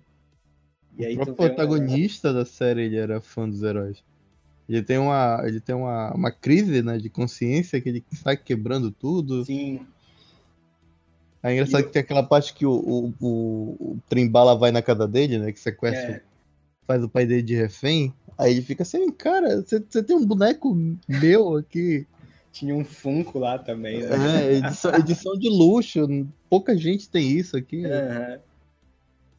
[0.98, 2.36] E o próprio protagonista uma...
[2.36, 4.02] da série ele era fã dos heróis.
[4.70, 8.90] Ele tem uma, ele tem uma, uma crise né, de consciência que ele sai quebrando
[8.90, 9.44] tudo.
[9.44, 9.86] Sim.
[11.44, 15.06] É engraçado que tem aquela parte que o, o, o, o Trimbala vai na casa
[15.06, 15.52] dele, né?
[15.52, 16.24] Que sequestra, é.
[16.86, 18.14] Faz o pai dele de refém.
[18.38, 20.76] Aí ele fica assim, cara, você tem um boneco
[21.08, 22.08] meu aqui.
[22.52, 24.46] Tinha um Funko lá também, né?
[24.46, 26.06] É, edição, edição de luxo.
[26.50, 27.86] Pouca gente tem isso aqui.
[27.86, 27.92] Uhum.
[27.92, 28.40] É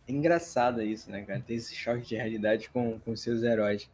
[0.08, 1.40] engraçado isso, né, cara?
[1.40, 3.88] Ter esse choque de realidade com, com seus heróis.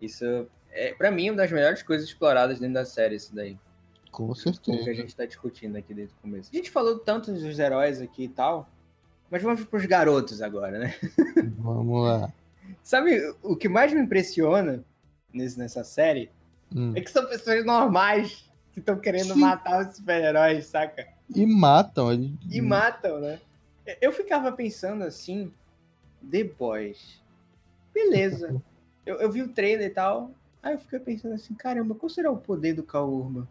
[0.00, 3.58] Isso é, para mim, uma das melhores coisas exploradas dentro da série, isso daí.
[4.10, 4.80] Com certeza.
[4.80, 6.50] O que a gente tá discutindo aqui desde o começo.
[6.52, 8.68] A gente falou tanto dos heróis aqui e tal,
[9.30, 10.94] mas vamos pros garotos agora, né?
[11.58, 12.32] Vamos lá.
[12.82, 14.84] Sabe, o que mais me impressiona
[15.32, 16.30] nesse, nessa série
[16.74, 16.92] hum.
[16.94, 19.40] é que são pessoas normais que estão querendo Sim.
[19.40, 21.06] matar os super-heróis, saca?
[21.34, 22.12] E matam.
[22.50, 23.40] E matam, né?
[24.00, 25.52] Eu ficava pensando assim,
[26.30, 27.20] The Boys.
[27.92, 28.60] Beleza.
[29.04, 30.30] eu, eu vi o trailer e tal.
[30.62, 33.48] Aí eu fiquei pensando assim, caramba, qual será o poder do Kaurma?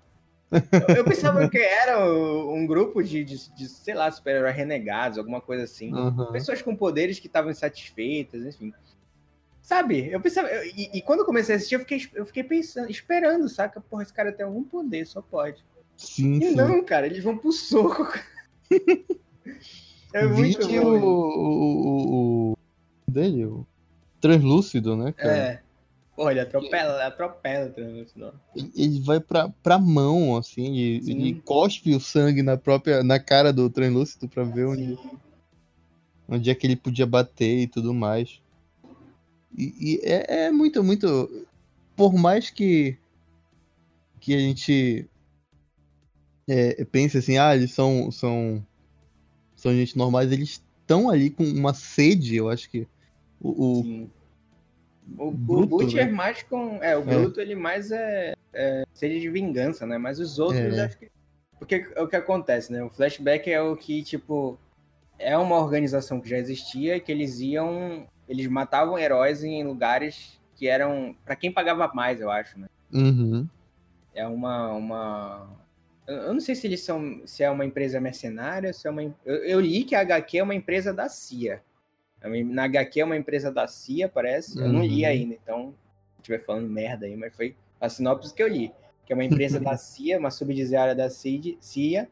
[0.51, 5.41] eu, eu pensava que era um grupo de, de, de sei lá, super-heróis renegados, alguma
[5.41, 5.93] coisa assim.
[5.93, 6.31] Uhum.
[6.31, 8.73] Pessoas com poderes que estavam insatisfeitas, enfim.
[9.71, 10.09] Sabe?
[10.11, 10.49] Eu pensava.
[10.49, 13.79] Eu, e, e, quando eu comecei a assistir, eu fiquei, eu fiquei pensando, esperando, saca?
[13.79, 15.63] Porra, esse cara tem algum poder, só pode.
[15.95, 16.39] Sim.
[16.39, 16.55] E sim.
[16.55, 18.05] não, cara, eles vão pro soco.
[20.13, 22.57] é muito o, o, o,
[23.07, 23.65] dele, o
[24.19, 25.37] translúcido, né, cara?
[25.37, 25.61] É.
[26.17, 28.33] Pô, ele atropela, atropela o translúcido.
[28.75, 33.53] Ele vai pra, pra mão, assim, ele, ele cospe o sangue na própria, na cara
[33.53, 34.99] do translúcido pra ver onde,
[36.27, 38.41] onde é que ele podia bater e tudo mais.
[39.57, 41.45] E, e é, é, muito, muito.
[41.95, 42.97] Por mais que.
[44.19, 45.07] que a gente.
[46.47, 48.11] É, pense assim, ah, eles são.
[48.11, 48.65] são.
[49.55, 52.87] são gente normais, eles estão ali com uma sede, eu acho que.
[53.39, 54.09] O, o,
[55.17, 56.11] o, Bruto, o Butcher né?
[56.11, 56.81] mais com.
[56.81, 57.03] É, o é.
[57.03, 59.97] Bruto ele mais é, é sede de vingança, né?
[59.97, 60.85] Mas os outros é.
[60.85, 61.11] acho que.
[61.59, 62.83] Porque é o que acontece, né?
[62.83, 64.57] O flashback é o que, tipo.
[65.19, 70.65] É uma organização que já existia que eles iam eles matavam heróis em lugares que
[70.65, 72.67] eram para quem pagava mais, eu acho, né?
[72.93, 73.45] Uhum.
[74.15, 75.49] É uma, uma.
[76.07, 77.21] Eu não sei se eles são.
[77.25, 79.03] se é uma empresa mercenária, se é uma.
[79.03, 81.61] Eu, eu li que a HQ é uma empresa da CIA.
[82.45, 84.57] Na HQ é uma empresa da CIA, parece.
[84.57, 85.09] Eu não li uhum.
[85.09, 85.75] ainda, então.
[86.15, 88.71] Se estiver falando merda aí, mas foi a sinopse que eu li.
[89.05, 92.07] Que é uma empresa da CIA, uma subsidiária da CIA,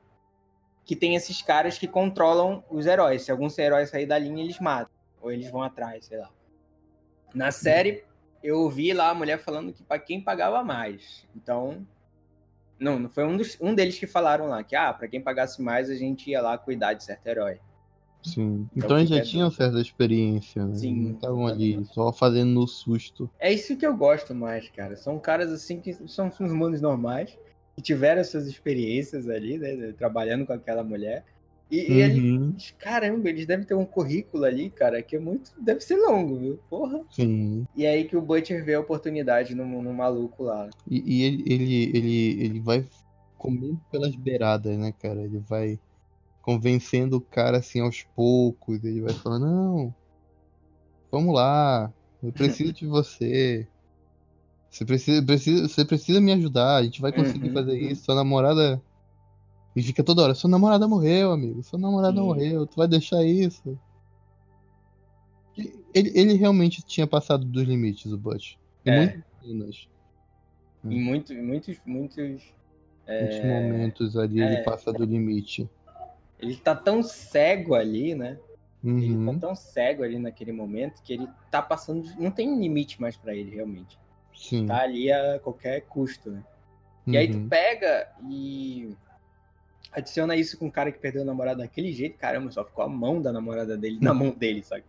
[0.84, 3.22] que tem esses caras que controlam os heróis.
[3.22, 4.99] Se algum herói sair da linha, eles matam.
[5.22, 6.30] Ou eles vão atrás, sei lá.
[7.34, 8.04] Na série,
[8.44, 11.28] eu ouvi lá a mulher falando que para quem pagava mais.
[11.36, 11.86] Então.
[12.80, 15.62] Não, não foi um, dos, um deles que falaram lá que, ah, para quem pagasse
[15.62, 17.60] mais, a gente ia lá cuidar de certo herói.
[18.24, 18.68] Sim.
[18.76, 20.76] Então, então eles já tinham certa experiência, né?
[20.76, 20.96] Sim.
[20.96, 23.30] Não estavam ali só fazendo no susto.
[23.40, 24.96] É isso que eu gosto mais, cara.
[24.96, 27.38] São caras assim que são humanos normais,
[27.76, 29.94] que tiveram suas experiências ali, né?
[29.98, 31.26] Trabalhando com aquela mulher.
[31.72, 31.94] E, uhum.
[31.94, 35.52] e eles, caramba, eles devem ter um currículo ali, cara, que é muito.
[35.62, 36.60] Deve ser longo, viu?
[36.70, 37.02] Porra.
[37.12, 37.68] Sim.
[37.76, 40.70] E aí que o Butcher vê a oportunidade no, no maluco lá.
[40.90, 42.84] E, e ele, ele, ele, ele vai
[43.38, 45.22] comendo pelas beiradas, né, cara?
[45.22, 45.80] Ele vai
[46.42, 48.84] convencendo o cara assim aos poucos.
[48.84, 49.96] Ele vai falando, não,
[51.12, 51.94] vamos lá,
[52.24, 53.68] eu preciso de você.
[54.70, 57.54] Você precisa, precisa, você precisa me ajudar, a gente vai conseguir uhum.
[57.54, 58.06] fazer isso.
[58.06, 58.82] Sua namorada
[59.80, 61.64] e fica toda hora, sua namorada morreu, amigo.
[61.64, 62.24] Sua namorada Sim.
[62.24, 63.80] morreu, tu vai deixar isso.
[65.94, 68.56] Ele, ele realmente tinha passado dos limites, o Butch.
[68.86, 69.24] Em é.
[69.44, 69.90] muitos
[70.84, 72.54] Em muito, muitos, muitos.
[73.06, 73.22] É...
[73.22, 75.70] Muitos momentos ali é, ele passa do limite.
[76.40, 78.38] Ele tá tão cego ali, né?
[78.84, 79.00] Uhum.
[79.00, 82.08] Ele tá tão cego ali naquele momento que ele tá passando.
[82.18, 83.98] Não tem limite mais para ele, realmente.
[84.36, 84.66] Sim.
[84.66, 86.44] Tá ali a qualquer custo, né?
[87.08, 87.50] E aí tu uhum.
[87.50, 88.96] pega e
[89.92, 92.90] adiciona isso com um cara que perdeu a namorada daquele jeito, caramba, só ficou a
[92.90, 94.84] mão da namorada dele na mão dele, sabe?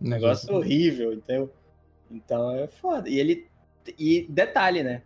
[0.00, 1.50] Um negócio horrível, então.
[2.10, 3.08] Então é foda.
[3.08, 3.48] E ele.
[3.98, 5.02] E detalhe, né?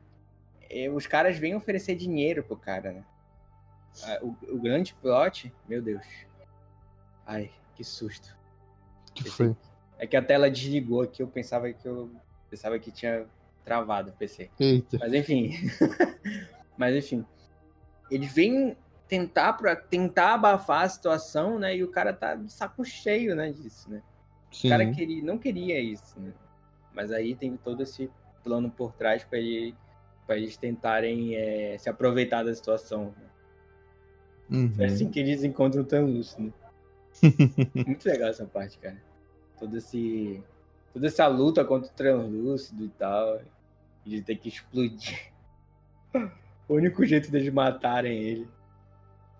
[0.68, 3.04] É, os caras vêm oferecer dinheiro pro cara, né?
[4.20, 6.06] O, o grande plot, meu Deus.
[7.26, 8.36] Ai, que susto.
[9.14, 9.56] Que foi?
[9.98, 12.10] É que a tela desligou aqui, eu pensava que eu
[12.50, 13.26] pensava que tinha
[13.64, 14.50] travado o PC.
[14.58, 14.98] Eita.
[14.98, 15.52] Mas enfim.
[16.76, 17.24] Mas enfim.
[18.10, 18.76] Eles vêm
[19.08, 21.76] tentar para tentar abafar a situação, né?
[21.76, 24.02] E o cara tá de saco cheio, né, disso, né?
[24.50, 24.68] Sim.
[24.68, 26.32] O cara queria, não queria isso, né?
[26.94, 28.10] Mas aí tem todo esse
[28.42, 29.74] plano por trás para ele,
[30.26, 33.14] pra eles tentarem é, se aproveitar da situação.
[34.50, 34.72] Uhum.
[34.78, 36.52] É assim que eles encontram o Tanlus, né?
[37.86, 38.96] Muito legal essa parte, cara.
[39.58, 40.42] Todo esse,
[40.92, 43.40] toda essa luta contra o translúcido e tal.
[44.04, 45.32] De ter que explodir.
[46.68, 48.48] o único jeito deles matarem ele.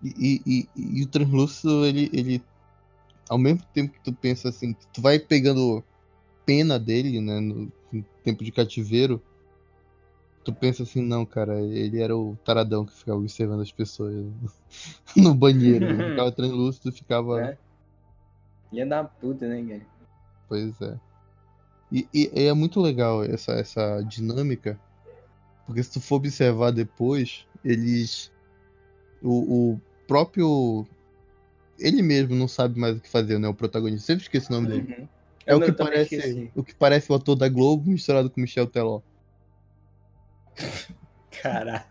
[0.03, 2.43] E, e, e, o translúcido, ele, ele.
[3.29, 5.83] Ao mesmo tempo que tu pensa assim, tu vai pegando
[6.45, 7.39] pena dele, né?
[7.39, 9.21] No, no tempo de cativeiro.
[10.43, 14.25] Tu pensa assim, não, cara, ele era o taradão que ficava observando as pessoas
[15.15, 15.85] no banheiro.
[15.85, 17.41] Ele ficava translúcido, ficava.
[17.41, 17.57] É.
[18.71, 19.85] Ia dar puta, né, cara?
[20.47, 20.97] Pois é.
[21.91, 24.79] E, e, e, é muito legal essa, essa dinâmica,
[25.65, 28.31] porque se tu for observar depois, eles.
[29.21, 30.85] O, o próprio.
[31.79, 33.47] Ele mesmo não sabe mais o que fazer, né?
[33.47, 34.07] O protagonista.
[34.07, 34.95] Sempre esqueci o nome dele.
[34.97, 35.07] Uhum.
[35.45, 38.99] É o que, parece, o que parece o ator da Globo misturado com Michel Teló.
[41.41, 41.83] Caralho.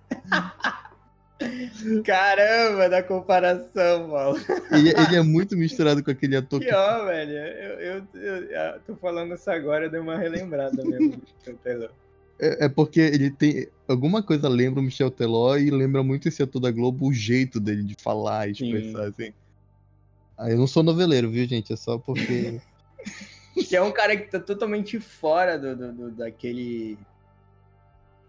[2.05, 4.39] Caramba, da comparação, Paulo.
[4.73, 6.67] Ele, ele, é muito misturado com aquele ator que.
[6.67, 7.33] Pior, velho.
[7.33, 11.21] Eu, eu, eu, eu, tô falando isso agora, eu dei uma relembrada mesmo.
[12.39, 13.69] É, é, porque ele tem.
[13.89, 17.61] Alguma coisa lembra o Michel Teló e lembra muito esse ator da Globo, o jeito
[17.61, 19.09] dele de falar, expressar, Sim.
[19.09, 19.33] assim.
[20.37, 21.73] Ah, eu não sou noveleiro, viu, gente?
[21.73, 22.61] É só porque.
[23.55, 26.99] que é um cara que tá totalmente fora do, do, do daquele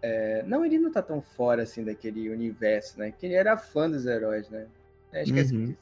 [0.00, 3.12] é, não, ele não tá tão fora assim daquele universo, né?
[3.16, 4.66] Que ele era fã dos heróis, né?
[5.12, 5.36] É, é uhum.
[5.36, 5.76] é isso.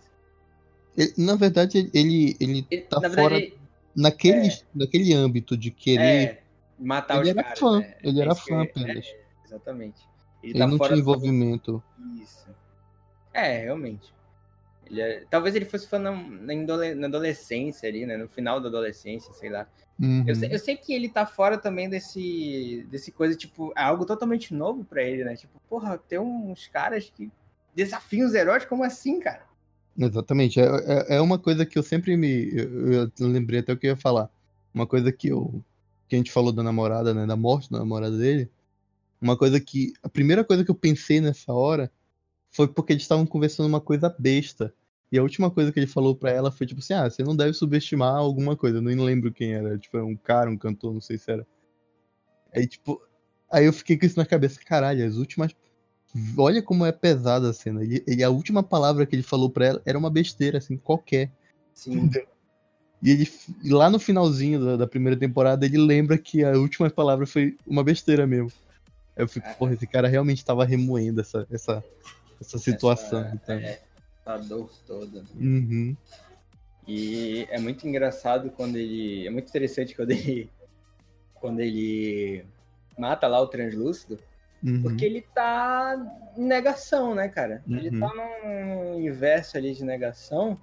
[0.97, 3.55] Ele, na verdade, ele, ele, ele tá fora verdade,
[3.95, 6.43] naquele, é, naquele âmbito de querer.
[6.79, 7.59] É, matar ele os era caras.
[7.59, 7.79] Fã.
[7.81, 7.97] Né?
[8.03, 9.15] Ele era fã apenas.
[9.45, 10.01] exatamente.
[10.43, 11.83] Ele, ele tá não tinha envolvimento.
[11.99, 12.23] Do...
[12.23, 12.47] Isso.
[13.33, 14.15] É, realmente.
[14.87, 15.25] Ele é...
[15.31, 18.17] Talvez ele fosse fã na, na, adolescência ali, né?
[18.17, 19.67] No final da adolescência, sei lá.
[19.99, 20.25] Uhum.
[20.27, 24.05] Eu, sei, eu, sei, que ele tá fora também desse, desse coisa, tipo, é algo
[24.05, 25.35] totalmente novo para ele, né?
[25.37, 27.31] Tipo, porra, tem uns caras que
[27.75, 29.47] desafiam os heróis, como assim, cara?
[29.99, 30.61] Exatamente.
[30.61, 32.51] É, é, é uma coisa que eu sempre me.
[32.55, 34.29] Eu, eu, lembrei até o que eu ia falar.
[34.75, 35.63] Uma coisa que eu.
[36.09, 37.27] Que a gente falou da namorada, né?
[37.27, 38.51] Da morte da namorada dele.
[39.21, 39.93] Uma coisa que.
[40.03, 41.91] A primeira coisa que eu pensei nessa hora
[42.51, 44.73] foi porque eles estavam conversando uma coisa besta.
[45.11, 47.37] E a última coisa que ele falou para ela foi tipo assim: ah, você não
[47.37, 48.79] deve subestimar alguma coisa.
[48.79, 49.79] Eu não lembro quem era.
[49.79, 51.47] Tipo, um cara, um cantor, não sei se era.
[52.55, 53.01] Aí, tipo.
[53.51, 54.61] Aí eu fiquei com isso na cabeça.
[54.65, 55.55] Caralho, as últimas.
[56.37, 57.83] Olha como é pesada a cena.
[57.85, 61.31] Ele, a última palavra que ele falou pra ela era uma besteira, assim, qualquer.
[61.75, 62.11] Sim.
[63.03, 63.31] E ele,
[63.65, 67.85] lá no finalzinho da, da, primeira temporada, ele lembra que a última palavra foi uma
[67.85, 68.51] besteira mesmo.
[69.17, 69.53] Eu fico, é.
[69.55, 71.85] porra, esse cara realmente tava remoendo essa, essa,
[72.41, 73.21] essa situação.
[73.21, 73.55] Essa, então.
[73.57, 73.81] é,
[74.25, 75.25] a dor toda.
[75.35, 75.97] Uhum.
[76.87, 79.27] E é muito engraçado quando ele.
[79.27, 80.51] É muito interessante quando ele.
[81.35, 82.45] Quando ele
[82.99, 84.19] mata lá o translúcido.
[84.63, 84.83] Uhum.
[84.83, 85.97] Porque ele tá
[86.37, 87.63] em negação, né, cara?
[87.69, 87.77] Uhum.
[87.77, 90.59] Ele tá num universo ali de negação.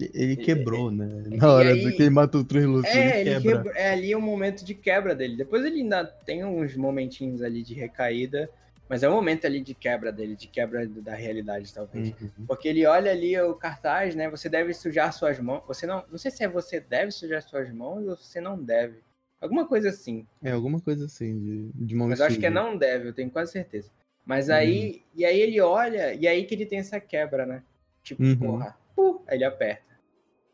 [0.00, 1.08] Ele quebrou, né?
[1.26, 2.96] Na hora aí, do que ele matou o translúcido.
[2.96, 3.72] É, ele, ele quebra.
[3.76, 5.36] é ali o um momento de quebra dele.
[5.36, 8.50] Depois ele ainda tem uns momentinhos ali de recaída
[8.88, 12.14] mas é o momento ali de quebra dele, de quebra da realidade, talvez.
[12.20, 12.46] Uhum.
[12.46, 14.28] Porque ele olha ali o cartaz, né?
[14.28, 15.62] Você deve sujar suas mãos.
[15.66, 16.04] Você não.
[16.10, 18.98] Não sei se é você deve sujar suas mãos ou você não deve.
[19.40, 20.26] Alguma coisa assim.
[20.42, 23.12] É, alguma coisa assim, de, de mão Mas eu acho que é não deve, eu
[23.12, 23.90] tenho quase certeza.
[24.24, 24.90] Mas aí.
[24.90, 25.00] Uhum.
[25.16, 27.62] E aí ele olha, e aí que ele tem essa quebra, né?
[28.02, 28.36] Tipo, uhum.
[28.36, 29.94] porra, uh, aí ele aperta.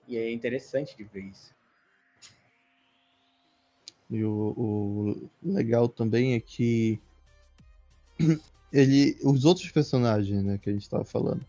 [0.06, 1.54] E é interessante de ver isso.
[4.10, 6.98] E o, o legal também é que
[8.72, 9.16] ele.
[9.22, 11.46] Os outros personagens, né, que a gente tava falando.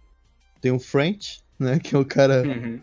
[0.61, 1.79] Tem o French, né?
[1.79, 2.43] Que é o cara.
[2.47, 2.79] Uhum.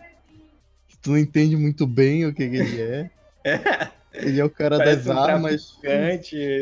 [0.88, 3.10] Que tu não entende muito bem o que, que ele é.
[4.20, 5.78] Ele é o cara Parece das um armas.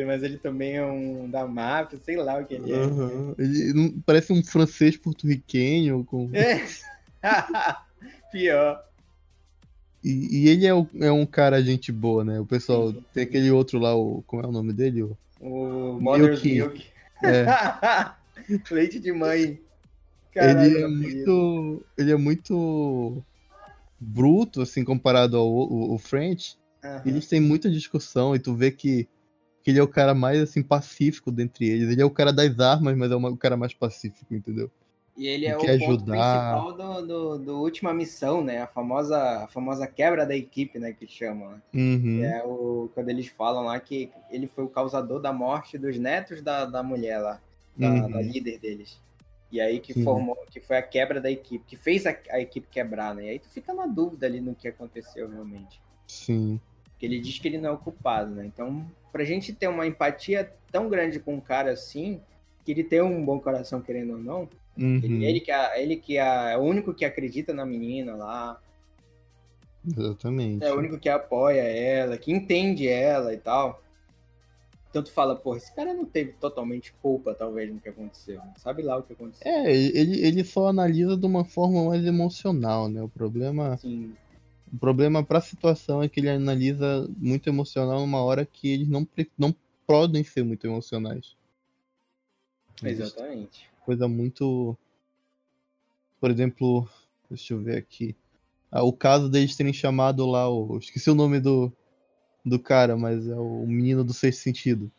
[0.06, 2.76] Mas ele também é um da máfia, sei lá o que ele é.
[2.76, 3.34] Uhum.
[3.38, 6.04] Ele parece um francês porto-riquenho.
[6.04, 6.28] Com...
[6.34, 6.66] É.
[8.32, 8.84] Pior.
[10.04, 12.38] E, e, ele é, o, é, um cara gente boa, né?
[12.38, 12.92] O pessoal.
[13.12, 15.02] Tem aquele outro lá, o, como é o nome dele?
[15.02, 16.74] O, o Mother's Milk.
[16.74, 16.86] Milk.
[17.24, 17.44] É.
[18.70, 19.60] Leite de mãe.
[20.32, 21.86] Caralho, ele é muito.
[21.98, 23.22] Ele é muito
[23.98, 26.56] bruto, assim, comparado ao, ao, ao French.
[26.84, 27.00] Uhum.
[27.06, 29.08] Eles têm muita discussão e tu vê que,
[29.62, 31.90] que ele é o cara mais assim pacífico dentre eles.
[31.90, 34.70] Ele é o cara das armas, mas é o cara mais pacífico, entendeu?
[35.16, 35.86] E ele é o ajudar.
[35.86, 38.60] ponto principal do, do, do, última missão, né?
[38.60, 40.92] A famosa, a famosa quebra da equipe, né?
[40.92, 41.52] Que chamam.
[41.52, 41.60] Né?
[41.74, 42.24] Uhum.
[42.24, 46.42] é o, quando eles falam lá que ele foi o causador da morte dos netos
[46.42, 47.40] da, da mulher lá,
[47.74, 48.10] da, uhum.
[48.10, 49.00] da líder deles.
[49.50, 50.04] E aí que Sim.
[50.04, 53.24] formou, que foi a quebra da equipe, que fez a, a, equipe quebrar, né?
[53.26, 55.80] E aí tu fica na dúvida ali no que aconteceu realmente.
[56.06, 56.60] Sim.
[56.98, 58.44] Que ele diz que ele não é o culpado, né?
[58.44, 62.20] Então, pra gente ter uma empatia tão grande com um cara assim,
[62.64, 64.48] que ele tem um bom coração, querendo ou não,
[64.78, 65.00] Uhum.
[65.02, 68.60] ele, ele que, é, ele que é, é o único que acredita na menina lá,
[69.86, 70.64] Exatamente.
[70.64, 73.82] é o único que apoia ela, que entende ela e tal.
[74.92, 78.40] Tu fala, porra, esse cara não teve totalmente culpa, talvez, no que aconteceu.
[78.56, 79.50] Sabe lá o que aconteceu.
[79.50, 83.02] É, ele, ele só analisa de uma forma mais emocional, né?
[83.02, 84.14] O problema, Assim,
[84.72, 89.06] o problema pra situação é que ele analisa muito emocional numa hora que eles não,
[89.36, 89.54] não
[89.86, 91.36] podem ser muito emocionais.
[92.82, 93.68] Exatamente.
[93.86, 94.76] Coisa muito.
[96.20, 96.88] Por exemplo,
[97.30, 98.16] deixa eu ver aqui.
[98.68, 100.76] Ah, o caso deles terem chamado lá o.
[100.78, 101.72] Esqueci o nome do,
[102.44, 104.90] do cara, mas é o menino do sexto sentido.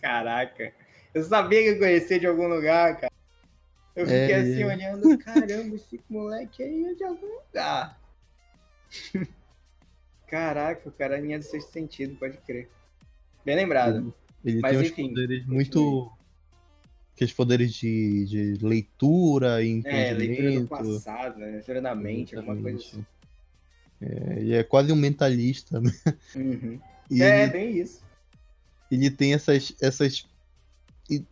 [0.00, 0.72] Caraca.
[1.14, 3.12] Eu sabia que eu conhecia de algum lugar, cara.
[3.94, 4.66] Eu fiquei É, assim é.
[4.66, 7.98] olhando, caramba, esse moleque aí é de algum lugar.
[10.26, 12.68] Caraca, o carinha do sexto sentido, pode crer.
[13.44, 14.12] Bem lembrado.
[14.44, 16.12] Ele Mas, tem enfim, poderes muito.
[17.16, 20.68] Aqueles poderes de, de leitura e É, leitura do entendimento.
[20.68, 21.46] passado, né?
[21.46, 23.04] leitura da mente, alguma coisa assim.
[24.00, 24.36] Exatamente.
[24.36, 25.90] É, ele é quase um mentalista, né?
[26.34, 26.78] Uhum.
[27.10, 28.00] E É, ele, bem isso.
[28.90, 29.72] ele tem essas.
[29.80, 30.26] essas
[31.08, 31.24] e,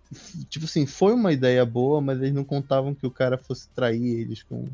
[0.49, 4.21] tipo assim, foi uma ideia boa, mas eles não contavam que o cara fosse trair
[4.21, 4.67] eles com.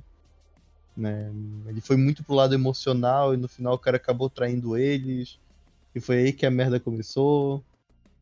[0.95, 1.33] Né?
[1.67, 5.39] Ele foi muito pro lado emocional e no final o cara acabou traindo eles.
[5.95, 7.65] E foi aí que a merda começou.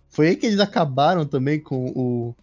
[0.08, 2.34] Foi aí que eles acabaram também com o.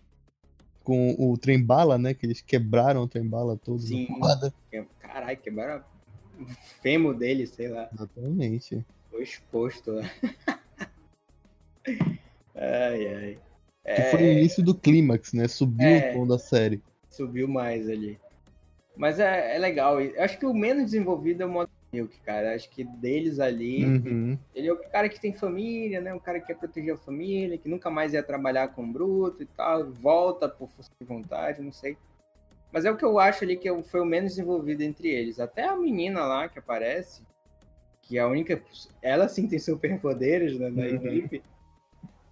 [0.85, 2.13] Com o trem bala, né?
[2.13, 3.79] Que eles quebraram o trem bala todo.
[3.81, 4.07] Sim.
[4.71, 5.83] Que- Caralho, quebraram
[6.39, 6.45] o
[6.81, 7.89] fêmur dele, sei lá.
[7.93, 8.85] Exatamente.
[9.11, 10.03] Foi exposto lá.
[12.55, 13.37] ai, ai.
[13.83, 15.47] Que É, foi o início do clímax, né?
[15.47, 16.11] Subiu É.
[16.11, 16.81] o tom da série.
[17.09, 18.19] subiu mais ali.
[18.97, 20.01] Mas é, é legal.
[20.01, 22.53] Eu acho que o menos desenvolvido é o Modern Milk, cara.
[22.55, 23.85] Acho que deles ali.
[23.85, 24.37] Uhum.
[24.53, 26.13] Ele é o cara que tem família, né?
[26.13, 29.45] Um cara que quer proteger a família, que nunca mais ia trabalhar com bruto e
[29.45, 29.91] tal.
[29.91, 31.97] Volta por força de vontade, não sei.
[32.71, 35.39] Mas é o que eu acho ali que foi o menos desenvolvido entre eles.
[35.39, 37.21] Até a menina lá que aparece,
[38.01, 38.61] que é a única.
[39.01, 40.95] Ela sim tem superpoderes né, na Uhum.
[41.07, 41.41] equipe.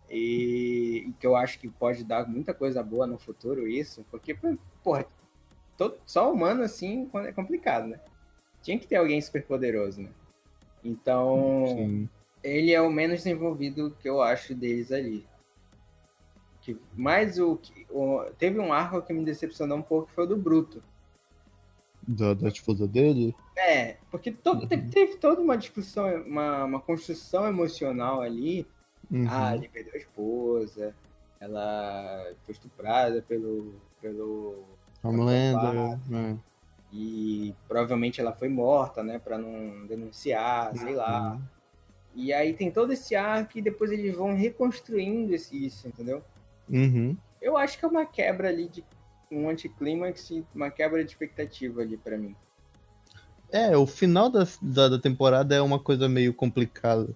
[0.09, 4.05] E, e que eu acho que pode dar muita coisa boa no futuro, isso.
[4.11, 4.38] Porque,
[4.84, 5.05] porra,
[5.78, 7.99] todo, só humano assim é complicado, né?
[8.64, 10.09] Tinha que ter alguém superpoderoso, né?
[10.84, 12.09] Então Sim.
[12.43, 15.26] ele é o menos desenvolvido que eu acho deles ali.
[16.61, 20.24] Que, mais o, que- o- Teve um arco que me decepcionou um pouco, que foi
[20.24, 20.82] o do Bruto.
[22.07, 23.36] Da, da esposa dele.
[23.55, 24.68] É, porque to- Uhum.
[24.68, 28.66] teve, teve toda uma discussão, uma, uma construção emocional ali.
[29.11, 29.26] Uhum.
[29.30, 30.95] Ah, ele perdeu a esposa,
[31.39, 33.76] ela foi estuprada pelo.
[34.01, 34.64] pelo
[35.03, 35.99] Homelander.
[36.09, 36.39] né?
[36.93, 41.39] E provavelmente ela foi morta, né, Pra não denunciar, sei lá.
[42.13, 46.23] E aí tem todo esse arco e depois eles vão reconstruindo esse, isso, entendeu?
[46.69, 47.17] Uhum.
[47.41, 48.83] Eu acho que é uma quebra ali de
[49.31, 52.35] um anticlímax e uma quebra de expectativa ali pra mim.
[53.51, 57.09] É, o final da, da, da temporada é uma coisa meio complicada.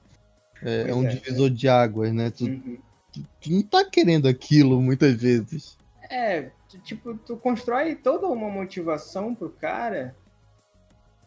[0.63, 2.31] É, é um é, divisor de águas, né?
[2.31, 2.77] Tu, Uhum.
[3.13, 5.77] tu não tá querendo aquilo muitas vezes.
[6.09, 10.15] É, tu, tipo, tu constrói toda uma motivação pro cara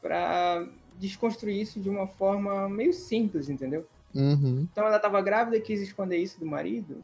[0.01, 0.67] pra
[0.99, 3.87] desconstruir isso de uma forma meio simples, entendeu?
[4.15, 4.67] Uhum.
[4.71, 7.01] Então ela tava grávida e quis esconder isso do marido.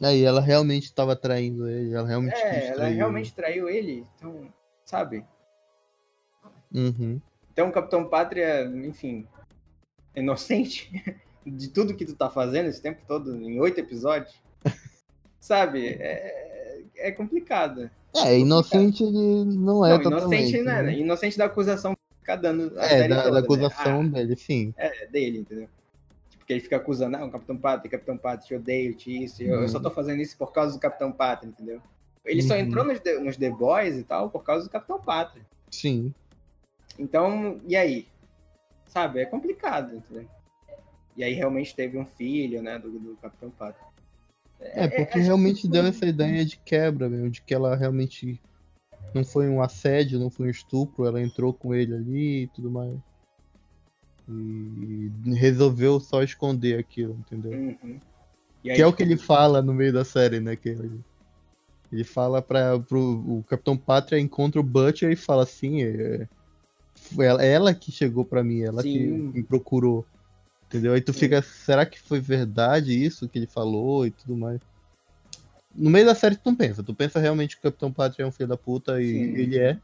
[0.00, 4.06] Aí ela realmente tava traindo ele, ela realmente É, ela realmente traiu ele.
[4.16, 4.52] Então,
[4.84, 5.24] sabe?
[6.72, 6.88] ele.
[6.88, 7.20] Uhum.
[7.52, 9.26] Então o Capitão Pátria, enfim,
[10.14, 10.90] inocente
[11.44, 14.34] de tudo que tu tá fazendo esse tempo todo, em oito episódios.
[15.38, 15.88] sabe?
[15.88, 16.49] É,
[17.08, 17.90] é complicado.
[18.16, 20.50] É, inocente ele não é Não, totalmente.
[20.50, 20.82] inocente, né?
[20.82, 20.98] né?
[20.98, 23.46] Inocente da acusação ficar dando a É, da, toda, da né?
[23.46, 24.74] acusação Ah, dele, sim.
[24.76, 25.68] é, dele, entendeu?
[26.28, 29.42] Tipo, que ele fica acusando, ah, o Capitão Pátria, Capitão Pátria, te odeio, te isso,
[29.42, 31.80] eu, eu só tô fazendo isso por causa do Capitão Pátria, entendeu?
[32.24, 32.60] Ele só Uhum.
[32.60, 35.42] entrou nos The, nos The Boys e tal por causa do Capitão Pátria.
[35.70, 36.12] Sim.
[36.98, 38.06] Então, e aí?
[38.86, 40.26] Sabe, é complicado, entendeu?
[41.16, 43.84] E aí realmente teve um filho, né, do, do Capitão Pátria.
[44.60, 48.40] É, porque acho realmente que deu essa ideia de quebra mesmo, de que ela realmente
[49.14, 52.70] não foi um assédio, não foi um estupro, ela entrou com ele ali e tudo
[52.70, 52.96] mais.
[54.28, 57.52] E resolveu só esconder aquilo, entendeu?
[57.52, 58.00] Uhum.
[58.64, 60.54] Aí, Que é o que ele fala no meio da série, né?
[60.54, 61.00] Que ele,
[61.90, 66.28] ele fala para o Capitão Pátria encontra o Butcher e fala assim, é,
[66.94, 69.32] foi ela, ela que chegou pra mim, ela que Sim.
[69.34, 70.06] me procurou.
[70.70, 70.92] Entendeu?
[70.94, 74.60] Aí tu fica, será que foi verdade isso que ele falou e tudo mais?
[75.74, 78.26] No meio da série tu não pensa, tu pensa realmente que o Capitão Pátria é
[78.26, 79.20] um filho da puta e Sim.
[79.36, 79.76] ele é.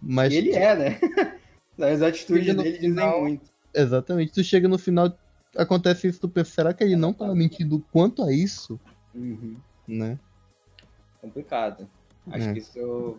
[0.00, 0.98] Mas ele é, né?
[1.78, 3.50] As atitudes dele final- dizem muito.
[3.74, 4.32] Exatamente.
[4.32, 5.14] Tu chega no final,
[5.54, 8.80] acontece isso, tu pensa, será que ele não tava mentindo quanto a isso?
[9.14, 9.56] Uhum.
[9.86, 10.18] Né?
[11.20, 11.86] Complicado.
[12.30, 12.52] Acho É.
[12.54, 13.18] que isso.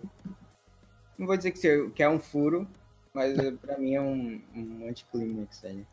[1.16, 2.68] Não vou dizer que, é um furo,
[3.14, 5.86] mas pra mim é um, um anticlímax aí.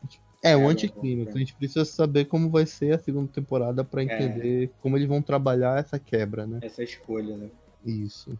[0.43, 1.29] É, o É, anticlímax.
[1.33, 1.35] é.
[1.35, 5.21] A gente precisa saber como vai ser a segunda temporada pra entender como eles vão
[5.21, 6.59] trabalhar essa quebra, né?
[6.61, 7.49] Essa escolha, né?
[7.85, 8.37] Isso.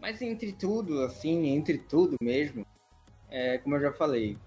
[0.00, 2.64] Mas entre tudo, assim, entre tudo mesmo,
[3.30, 4.38] é, como eu já falei,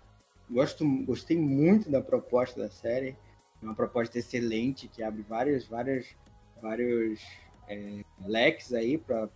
[0.50, 3.16] gosto, gostei muito da proposta da série.
[3.62, 6.16] É uma proposta excelente que abre vários, vários,
[6.62, 7.22] vários
[7.68, 9.28] é, leques aí para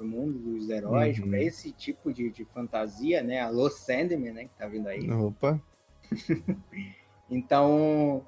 [0.00, 1.28] o mundo dos heróis, Uhum.
[1.30, 3.40] para esse tipo de, de fantasia, né?
[3.40, 4.44] A Los Sandman, né?
[4.44, 5.10] Que tá vindo aí.
[5.10, 5.58] Opa.
[7.30, 8.26] Então,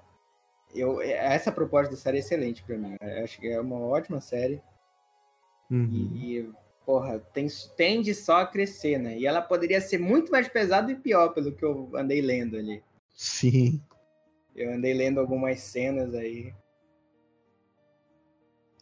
[0.74, 2.96] eu, essa proposta da série é excelente para mim.
[3.00, 4.60] Eu acho que é uma ótima série.
[5.70, 6.10] Uhum.
[6.14, 6.50] E,
[6.84, 7.46] porra, tem,
[7.76, 9.18] tende só a crescer, né?
[9.18, 12.82] E ela poderia ser muito mais pesada e pior, pelo que eu andei lendo ali.
[13.14, 13.80] Sim.
[14.54, 16.52] Eu andei lendo algumas cenas aí.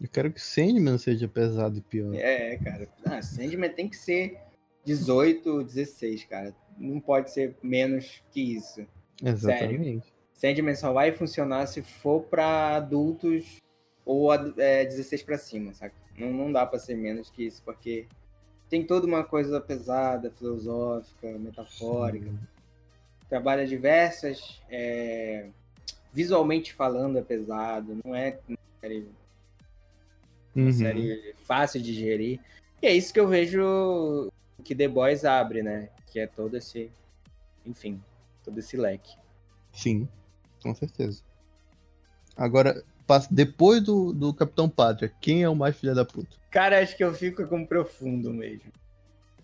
[0.00, 2.14] Eu quero que Sandman seja pesado e pior.
[2.14, 2.88] É, cara.
[3.04, 4.38] Ah, Sandman tem que ser
[4.84, 6.54] 18, 16, cara.
[6.78, 8.86] Não pode ser menos que isso.
[9.24, 10.12] Exatamente.
[10.32, 13.56] Sandman só vai funcionar se for pra adultos
[14.04, 15.94] ou é, 16 pra cima, saca?
[16.16, 18.06] Não, não dá pra ser menos que isso, porque
[18.70, 22.30] tem toda uma coisa pesada, filosófica, metafórica.
[23.28, 24.62] Trabalha diversas.
[24.70, 25.48] é,
[26.12, 29.06] visualmente falando é pesado, não é uma série,
[30.56, 30.72] uma Uhum.
[30.72, 32.40] série fácil de digerir.
[32.80, 34.32] E é isso que eu vejo
[34.64, 35.90] que The Boys abre, né?
[36.06, 36.90] Que é todo esse.
[37.66, 38.02] Enfim,
[38.48, 39.14] todo esse leque.
[39.72, 40.08] Sim,
[40.62, 41.22] com certeza.
[42.34, 42.82] Agora,
[43.30, 46.36] depois do, do Capitão Pátria, quem é o mais filha da puta?
[46.50, 48.72] Cara, acho que eu fico com profundo mesmo.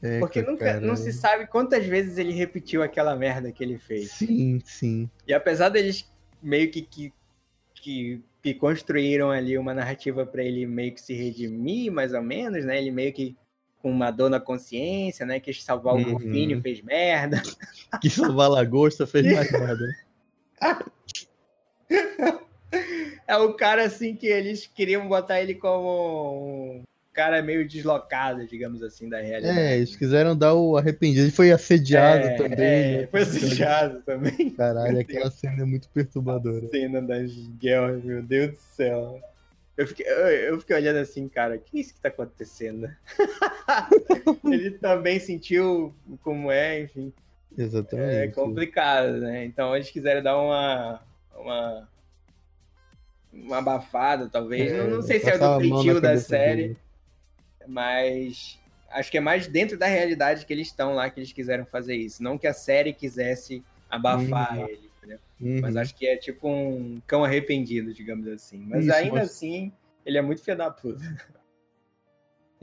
[0.02, 3.78] É, Porque nunca, cara, não se sabe quantas vezes ele repetiu aquela merda que ele
[3.78, 4.10] fez.
[4.10, 5.08] Sim, sim.
[5.26, 6.10] E apesar deles
[6.42, 7.12] meio que, que,
[7.74, 12.64] que, que construíram ali uma narrativa pra ele meio que se redimir, mais ou menos,
[12.64, 12.78] né?
[12.78, 13.36] Ele meio que
[13.84, 15.38] com uma dor na consciência, né?
[15.38, 16.12] Quis salvar o Uhum.
[16.12, 17.42] golfinho, fez merda.
[18.00, 19.86] Que salvar a lagosta fez mais nada.
[19.86, 20.78] né?
[23.28, 26.82] É o cara assim que eles queriam botar ele como um
[27.12, 29.58] cara meio deslocado, digamos assim, da realidade.
[29.58, 31.22] É, eles quiseram dar o arrependido.
[31.26, 32.58] Ele foi assediado É, também.
[32.58, 33.06] é, né?
[33.06, 34.50] foi assediado também.
[34.50, 36.68] Caralho, aquela cena é muito perturbadora.
[36.68, 37.30] cena das
[37.60, 39.20] guerras, meu Deus do céu.
[39.76, 42.88] Eu fiquei, eu, eu fiquei olhando assim, cara, o que é isso que tá acontecendo?
[44.44, 47.12] Ele também sentiu como é, enfim.
[47.58, 48.34] É Exatamente.
[48.34, 49.44] complicado, né?
[49.44, 51.02] Então eles quiseram dar uma.
[51.36, 51.88] uma.
[53.32, 54.72] uma abafada, talvez.
[54.72, 56.76] não, não sei se é do feitio da série, dele.
[57.66, 58.58] mas
[58.90, 61.96] acho que é mais dentro da realidade que eles estão lá que eles quiseram fazer
[61.96, 62.22] isso.
[62.22, 64.68] Não que a série quisesse abafar Uhum.
[64.68, 65.18] ele, entendeu?
[65.40, 65.60] Uhum.
[65.60, 68.58] Mas acho que é tipo um cão arrependido, digamos assim.
[68.66, 69.72] Mas Isso, ainda mas- assim,
[70.04, 71.02] ele é muito filho da puta.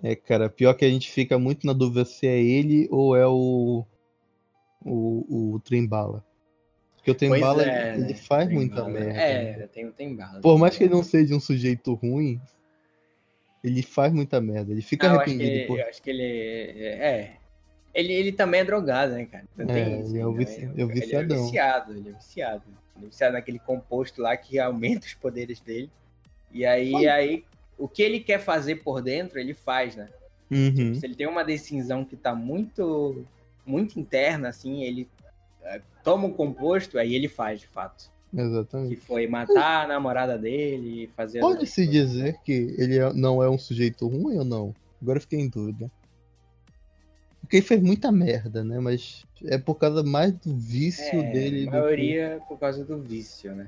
[0.04, 3.28] É, cara, pior que a gente fica muito na dúvida se é ele ou é
[3.28, 3.86] o.
[4.84, 6.26] O, o Trembala.
[6.96, 8.14] Porque o Trembala, é, ele né?
[8.16, 9.12] faz muita merda.
[9.12, 9.68] É, né?
[9.68, 10.42] tem, tem bala.
[10.42, 12.42] Por mais que ele não seja um sujeito ruim,
[13.64, 14.72] ele faz muita merda.
[14.72, 15.60] Ele fica Não, eu acho que arrependido.
[15.60, 15.80] ele, por...
[15.80, 17.38] eu acho que ele é.
[17.94, 19.44] Ele, ele também é drogado, né, cara?
[19.54, 20.38] Então tem É, isso, ele é o né?
[20.38, 22.64] vici- é o Ele é viciado, ele é viciado.
[22.96, 25.90] Ele é viciado naquele composto lá que aumenta os poderes dele.
[26.52, 27.44] E aí, aí
[27.78, 30.10] o que ele quer fazer por dentro, ele faz, né?
[30.50, 30.96] Uhum.
[30.96, 33.26] Se ele tem uma decisão que tá muito,
[33.66, 35.08] muito interna, assim, ele
[35.64, 38.12] eh, toma um composto, aí ele faz, de fato.
[38.34, 38.96] Que Exatamente.
[38.98, 41.40] foi matar a namorada dele, fazer...
[41.42, 44.76] Pode-se dizer que ele é- não é um sujeito ruim ou não?
[45.02, 45.90] Agora eu fiquei em dúvida.
[47.52, 48.80] Porque ele fez muita merda, né?
[48.80, 51.64] Mas é por causa mais do vício É, dele.
[51.64, 53.68] a do que- maioria por causa do vício, né?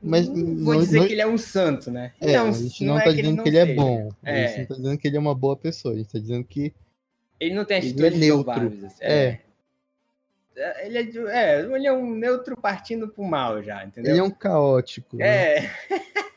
[0.00, 2.12] Mas não vou dizer que ele é um santo, né?
[2.22, 3.74] Ele É, é um- a gente não, é tá que dizendo não que ele é
[3.74, 4.10] bom.
[4.22, 4.46] A É.
[4.46, 5.92] gente não tá dizendo que ele é uma boa pessoa.
[5.92, 6.72] A gente tá dizendo que.
[7.40, 8.86] Ele não tem Ele é atitudes neutro.
[8.86, 8.96] assim.
[9.00, 9.40] É.
[10.56, 10.86] É.
[10.86, 14.12] Ele é, de- é, ele é um neutro partindo pro mal já, entendeu?
[14.12, 15.16] Ele é um caótico.
[15.16, 15.68] né?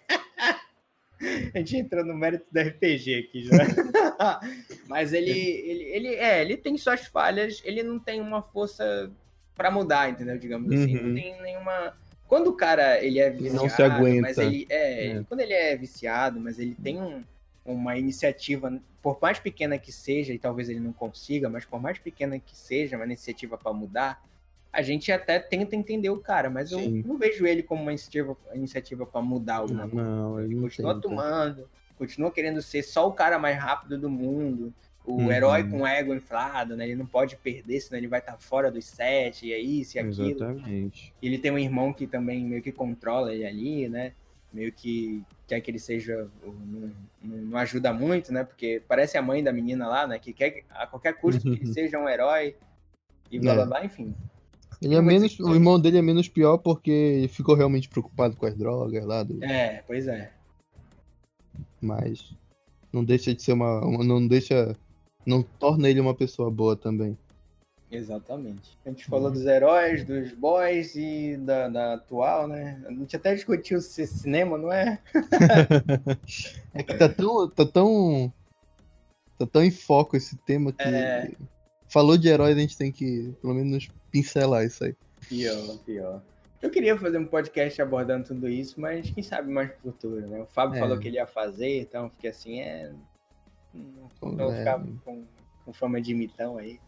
[1.53, 3.53] A gente entrou no mérito do RPG aqui já.
[4.87, 9.11] Mas ele, ele, ele, é, ele tem suas falhas, ele não tem uma força
[9.55, 10.37] pra mudar, entendeu?
[10.37, 11.07] Digamos assim, Uhum.
[11.07, 11.95] não tem nenhuma.
[12.27, 14.21] Quando o cara ele é Ele viciado, não se aguenta.
[14.21, 15.23] mas ele é, É.
[15.27, 17.23] quando ele é viciado, mas ele tem um-
[17.65, 21.97] uma iniciativa, por mais pequena que seja, e talvez ele não consiga, mas por mais
[21.99, 24.21] pequena que seja, uma iniciativa pra mudar,
[24.73, 27.03] a gente até tenta entender o cara, mas eu Sim.
[27.05, 30.09] não vejo ele como uma iniciativa, iniciativa para mudar alguma coisa.
[30.09, 31.07] Não, ele Continua tenta.
[31.07, 34.73] tomando, continua querendo ser só o cara mais rápido do mundo.
[35.05, 35.31] o Uhum.
[35.33, 36.85] herói com o ego inflado, né?
[36.85, 39.99] Ele não pode perder, senão ele vai estar fora dos sete, e é isso e
[39.99, 40.29] aquilo.
[40.31, 41.13] Exatamente.
[41.21, 44.13] Ele tem um irmão que também meio que controla ele ali, né?
[44.53, 46.29] Meio que quer que ele seja.
[46.41, 46.89] Não,
[47.21, 48.45] não- ajuda muito, né?
[48.45, 50.17] Porque parece a mãe da menina lá, né?
[50.17, 52.55] Que quer que, a qualquer custo que ele seja um herói.
[53.29, 53.55] E blá É.
[53.55, 54.15] blá blá, enfim.
[54.83, 58.45] Ele é menos, o irmão dele é menos pior porque ele ficou realmente preocupado com
[58.45, 60.31] as drogas lá, do- É, pois é.
[61.81, 62.33] mas
[62.91, 64.75] não deixa de ser uma, uma- não deixa,
[65.25, 67.17] não torna ele uma pessoa boa também.
[67.91, 68.75] Exatamente.
[68.85, 69.33] A gente falou Uhum.
[69.33, 72.81] dos heróis, dos boys e da, da atual, né?
[72.87, 74.99] A gente até discutiu se cinema, não é?
[76.73, 78.33] É que tá tão, tá tão,
[79.37, 81.31] tá tão em foco esse tema que É.
[81.93, 84.95] falou de heróis a gente tem que pelo menos pincelar isso aí.
[85.29, 86.21] Pior, pior.
[86.61, 90.41] Eu queria fazer um podcast abordando tudo isso, mas quem sabe mais pro futuro, né?
[90.41, 90.79] O Fábio É.
[90.79, 92.91] falou que ele ia fazer, então fiquei assim, é.
[93.73, 94.57] Não vou É.
[94.59, 95.23] ficar com,
[95.65, 96.79] com fama de imitão aí.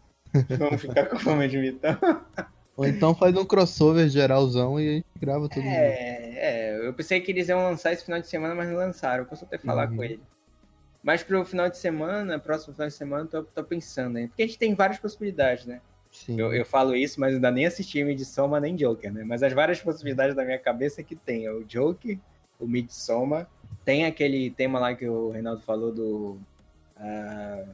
[0.57, 1.97] Vamos ficar com fama de imitão.
[2.77, 5.65] Ou então faz um crossover geralzão e a gente grava tudo.
[5.65, 9.23] É, é, eu pensei que eles iam lançar esse final de semana, mas não lançaram.
[9.23, 9.95] Eu posso até falar Uhum.
[9.97, 10.19] com ele.
[11.05, 14.27] Mas pro final de semana, próximo final de semana, tô, tô pensando aí.
[14.27, 15.79] Porque a gente tem várias possibilidades, né?
[16.11, 16.39] Sim.
[16.39, 19.23] Eu, eu falo isso, mas ainda nem assisti Midsommar nem Joker, né?
[19.23, 21.45] Mas as várias possibilidades da minha cabeça é que tem.
[21.45, 22.17] É o Joker,
[22.59, 23.47] o Midsommar,
[23.83, 26.39] tem aquele tema lá que o Reinaldo falou do...
[26.97, 27.65] ah,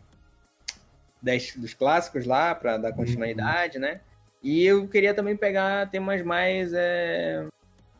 [1.21, 4.01] das- dos clássicos lá, pra dar continuidade, né?
[4.43, 6.73] E eu queria também pegar temas mais...
[6.73, 7.47] é,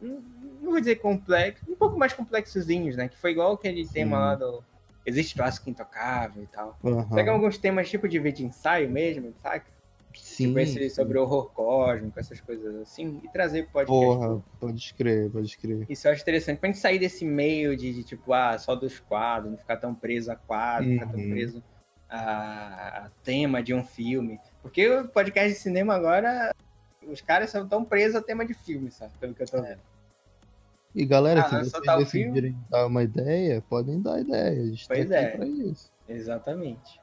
[0.02, 0.22] não
[0.62, 3.08] não vou dizer complexos, um pouco mais complexozinhos, né?
[3.08, 3.94] Que foi igual aquele Sim.
[3.94, 4.64] tema lá do...
[5.06, 6.78] Existe clássico intocável e tal.
[6.84, 7.16] Aham.
[7.16, 9.66] Pegar alguns temas tipo de vídeo ensaio mesmo, saca?
[10.14, 10.48] Sim.
[10.48, 14.06] Tipo esse sobre horror cósmico, essas coisas assim, e trazer pro podcast.
[14.06, 15.86] Porra, pode crer, pode crer.
[15.90, 19.00] Isso eu acho interessante, pra gente sair desse meio de, de, tipo, ah, só dos
[19.00, 21.30] quadros, não ficar tão preso a quadro, não ficar tão Uhum.
[21.30, 21.64] preso
[22.10, 24.38] a, a tema de um filme.
[24.62, 26.54] Porque o podcast de cinema agora,
[27.08, 29.14] os caras são tão presos a tema de filme, sabe?
[29.18, 29.62] Pelo que eu tô É.
[29.62, 29.80] vendo.
[30.94, 34.62] E galera, Ah, se vocês tal decidirem dar uma ideia, podem dar ideia.
[34.62, 35.30] A gente Pois tá é.
[35.38, 35.92] pra isso.
[36.08, 37.00] Exatamente.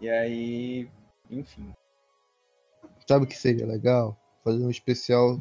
[0.00, 0.90] E aí,
[1.30, 1.72] enfim.
[3.08, 4.18] Sabe o que seria legal?
[4.44, 5.40] Fazer um especial.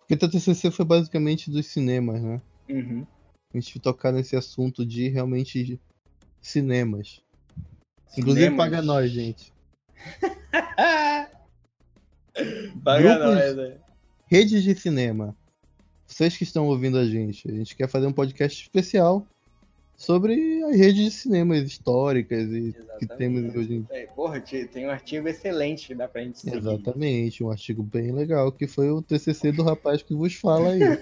[0.00, 2.42] Porque teu TCC foi basicamente dos cinemas, né?
[2.68, 3.06] Uhum.
[3.54, 5.80] A gente tocar nesse assunto de realmente
[6.42, 7.22] cinemas.
[8.16, 8.56] Inclusive Cinemas.
[8.66, 9.52] paga nós, gente.
[12.84, 13.78] Paga Grupos- nós, né?
[14.26, 15.34] Redes de cinema.
[16.08, 19.24] Vocês que estão ouvindo a gente, a gente quer fazer um podcast especial
[19.94, 24.86] sobre as redes de cinemas históricas e que temos hoje em É, porra, te- tem
[24.86, 26.56] um artigo excelente que dá pra gente seguir.
[26.56, 30.80] Exatamente, um artigo bem legal, que foi o TCC do rapaz que vos fala aí.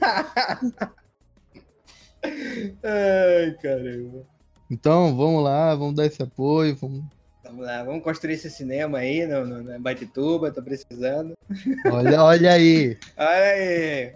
[2.83, 4.27] Ai, caramba.
[4.71, 7.05] Então, vamos lá, vamos dar esse apoio, vamos...
[7.45, 11.35] Vamos lá, vamos construir esse cinema aí no, no, na Baituba, tô precisando.
[11.93, 14.13] Olha, olha aí, Olha aí!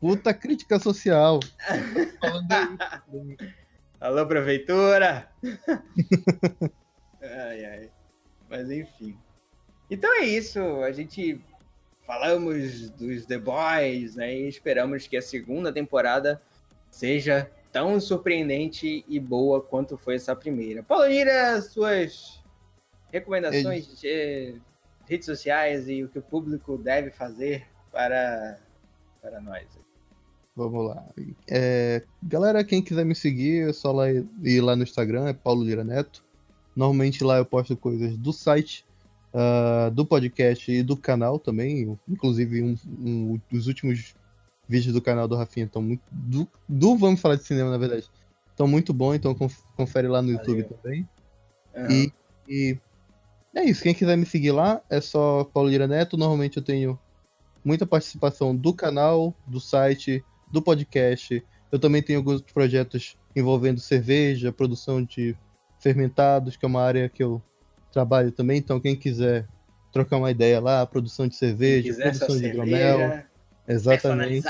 [0.00, 1.38] Puta crítica social.
[4.00, 5.30] Alô, prefeitura!
[7.22, 7.90] ai, ai.
[8.48, 9.16] Mas enfim.
[9.90, 11.40] Então é isso, a gente
[12.06, 14.34] falamos dos The Boys, né?
[14.34, 16.40] E esperamos que a segunda temporada
[16.90, 20.82] seja tão surpreendente e boa quanto foi essa primeira.
[20.82, 22.42] Paulo Lira, suas
[23.12, 24.60] recomendações de
[25.06, 28.58] redes sociais e o que o público deve fazer para,
[29.20, 29.66] para nós.
[30.56, 31.04] Vamos lá.
[31.48, 35.62] É, galera, quem quiser me seguir, é só lá ir lá no Instagram, é Paulo
[35.64, 36.22] Lira Neto.
[36.74, 38.84] Normalmente lá eu posto coisas do site,
[39.32, 41.96] ah, do podcast e do canal também.
[42.08, 44.14] Inclusive, um, um- os últimos
[44.68, 46.02] vídeos do canal do Rafinha estão muito.
[46.10, 48.08] Do, do Vamos Falar de Cinema, na verdade.
[48.50, 50.78] Estão muito bons, então conf- confere lá no YouTube Valeu.
[50.82, 51.08] também.
[51.74, 51.88] Aham.
[51.90, 52.12] E,
[52.48, 52.78] e
[53.54, 53.82] é isso.
[53.82, 56.16] Quem quiser me seguir lá é só Paulo Lira Neto.
[56.16, 56.98] Normalmente eu tenho
[57.64, 61.44] muita participação do canal, do site, do podcast.
[61.70, 65.36] Eu também tenho alguns projetos envolvendo cerveja, produção de
[65.78, 67.42] fermentados, que é uma área que eu
[67.92, 68.58] trabalho também.
[68.58, 69.46] Então, quem quiser
[69.92, 73.22] trocar uma ideia lá, produção de cerveja, produção de hidromel,
[73.66, 74.46] exatamente.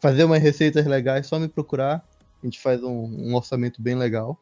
[0.00, 2.04] Fazer umas receitas legais, só me procurar.
[2.42, 4.38] A gente faz um, um orçamento bem legal.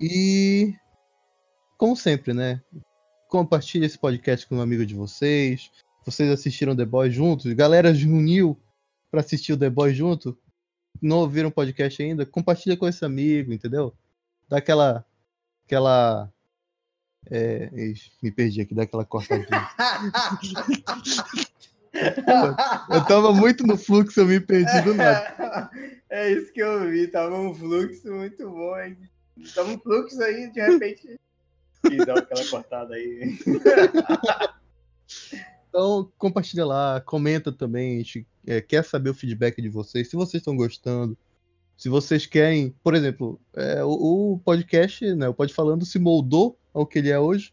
[0.00, 0.74] E,
[1.78, 2.60] como sempre, né?
[3.28, 5.70] Compartilhe esse podcast com um amigo de vocês.
[6.04, 7.52] Vocês assistiram The Boys juntos?
[7.52, 8.58] Galera reuniu
[9.10, 10.38] pra assistir o The Boys junto?
[11.00, 12.26] Não ouviram o podcast ainda?
[12.26, 13.94] Compartilha com esse amigo, entendeu?
[14.48, 15.04] Dá aquela.
[15.64, 16.32] aquela.
[17.30, 17.70] É,
[18.22, 19.48] me perdi aqui, dá aquela cortadinha.
[22.88, 25.68] Eu tava muito no fluxo, eu me perdi do nada.
[26.08, 28.96] É isso que eu vi, tava um fluxo muito bom, hein?
[29.36, 31.18] Estamos no fluxo aí, de repente.
[31.90, 33.38] E dá aquela cortada aí.
[35.68, 37.94] Então, compartilha lá, comenta também.
[37.94, 40.08] A gente é, quer saber o feedback de vocês.
[40.08, 41.16] Se vocês estão gostando,
[41.76, 46.58] se vocês querem, por exemplo, é, o, o, podcast, né, o Pode Falando se moldou
[46.72, 47.52] ao que ele é hoje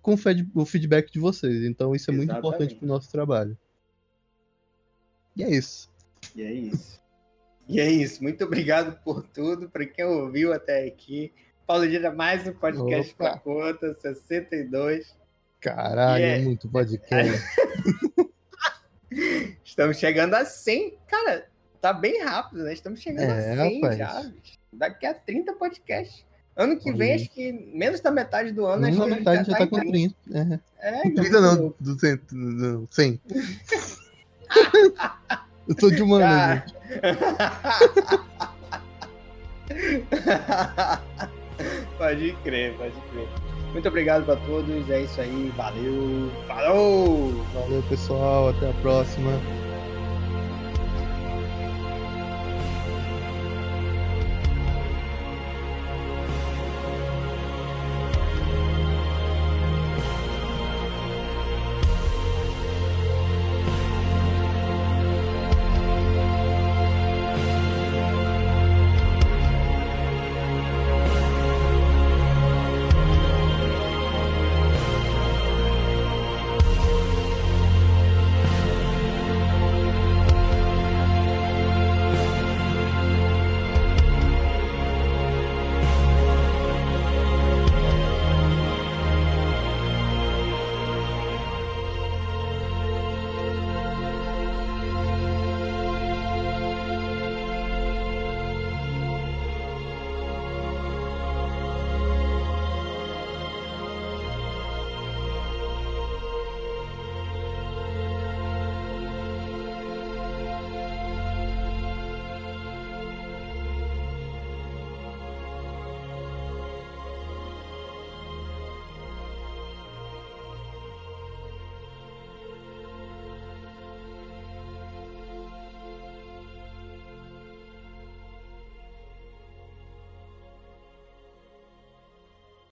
[0.00, 0.14] com
[0.54, 1.64] o feedback de vocês.
[1.64, 2.32] Então isso é Exatamente.
[2.32, 3.58] muito importante para o nosso trabalho.
[5.36, 5.90] E é isso.
[6.34, 7.00] E é isso.
[7.68, 8.22] E é isso.
[8.22, 9.68] Muito obrigado por tudo.
[9.68, 11.32] Para quem ouviu até aqui.
[11.66, 15.14] Paulo Gira, mais um podcast para conta, 62.
[15.60, 16.38] Caralho, é...
[16.38, 17.44] muito podcast.
[19.78, 20.98] Estamos chegando a 100.
[21.06, 21.46] Cara,
[21.80, 22.72] tá bem rápido, né?
[22.72, 23.96] Estamos chegando é, a 100 rapaz.
[23.96, 24.28] já.
[24.72, 26.26] Daqui a 30 podcasts.
[26.56, 28.82] Ano que vem, acho que menos da metade do ano.
[28.82, 30.16] Menos da metade já, já tá, tá com 30.
[30.34, 30.58] É.
[30.80, 33.20] É, 30 não, 200, não, 100.
[35.68, 36.64] Eu tô de humano, ah.
[41.98, 43.28] pode crer, pode crer.
[43.72, 44.90] Muito obrigado para todos.
[44.90, 45.52] É isso aí.
[45.56, 46.32] Valeu.
[46.48, 47.32] Falou!
[47.54, 48.48] Valeu, pessoal.
[48.48, 49.40] Até a próxima.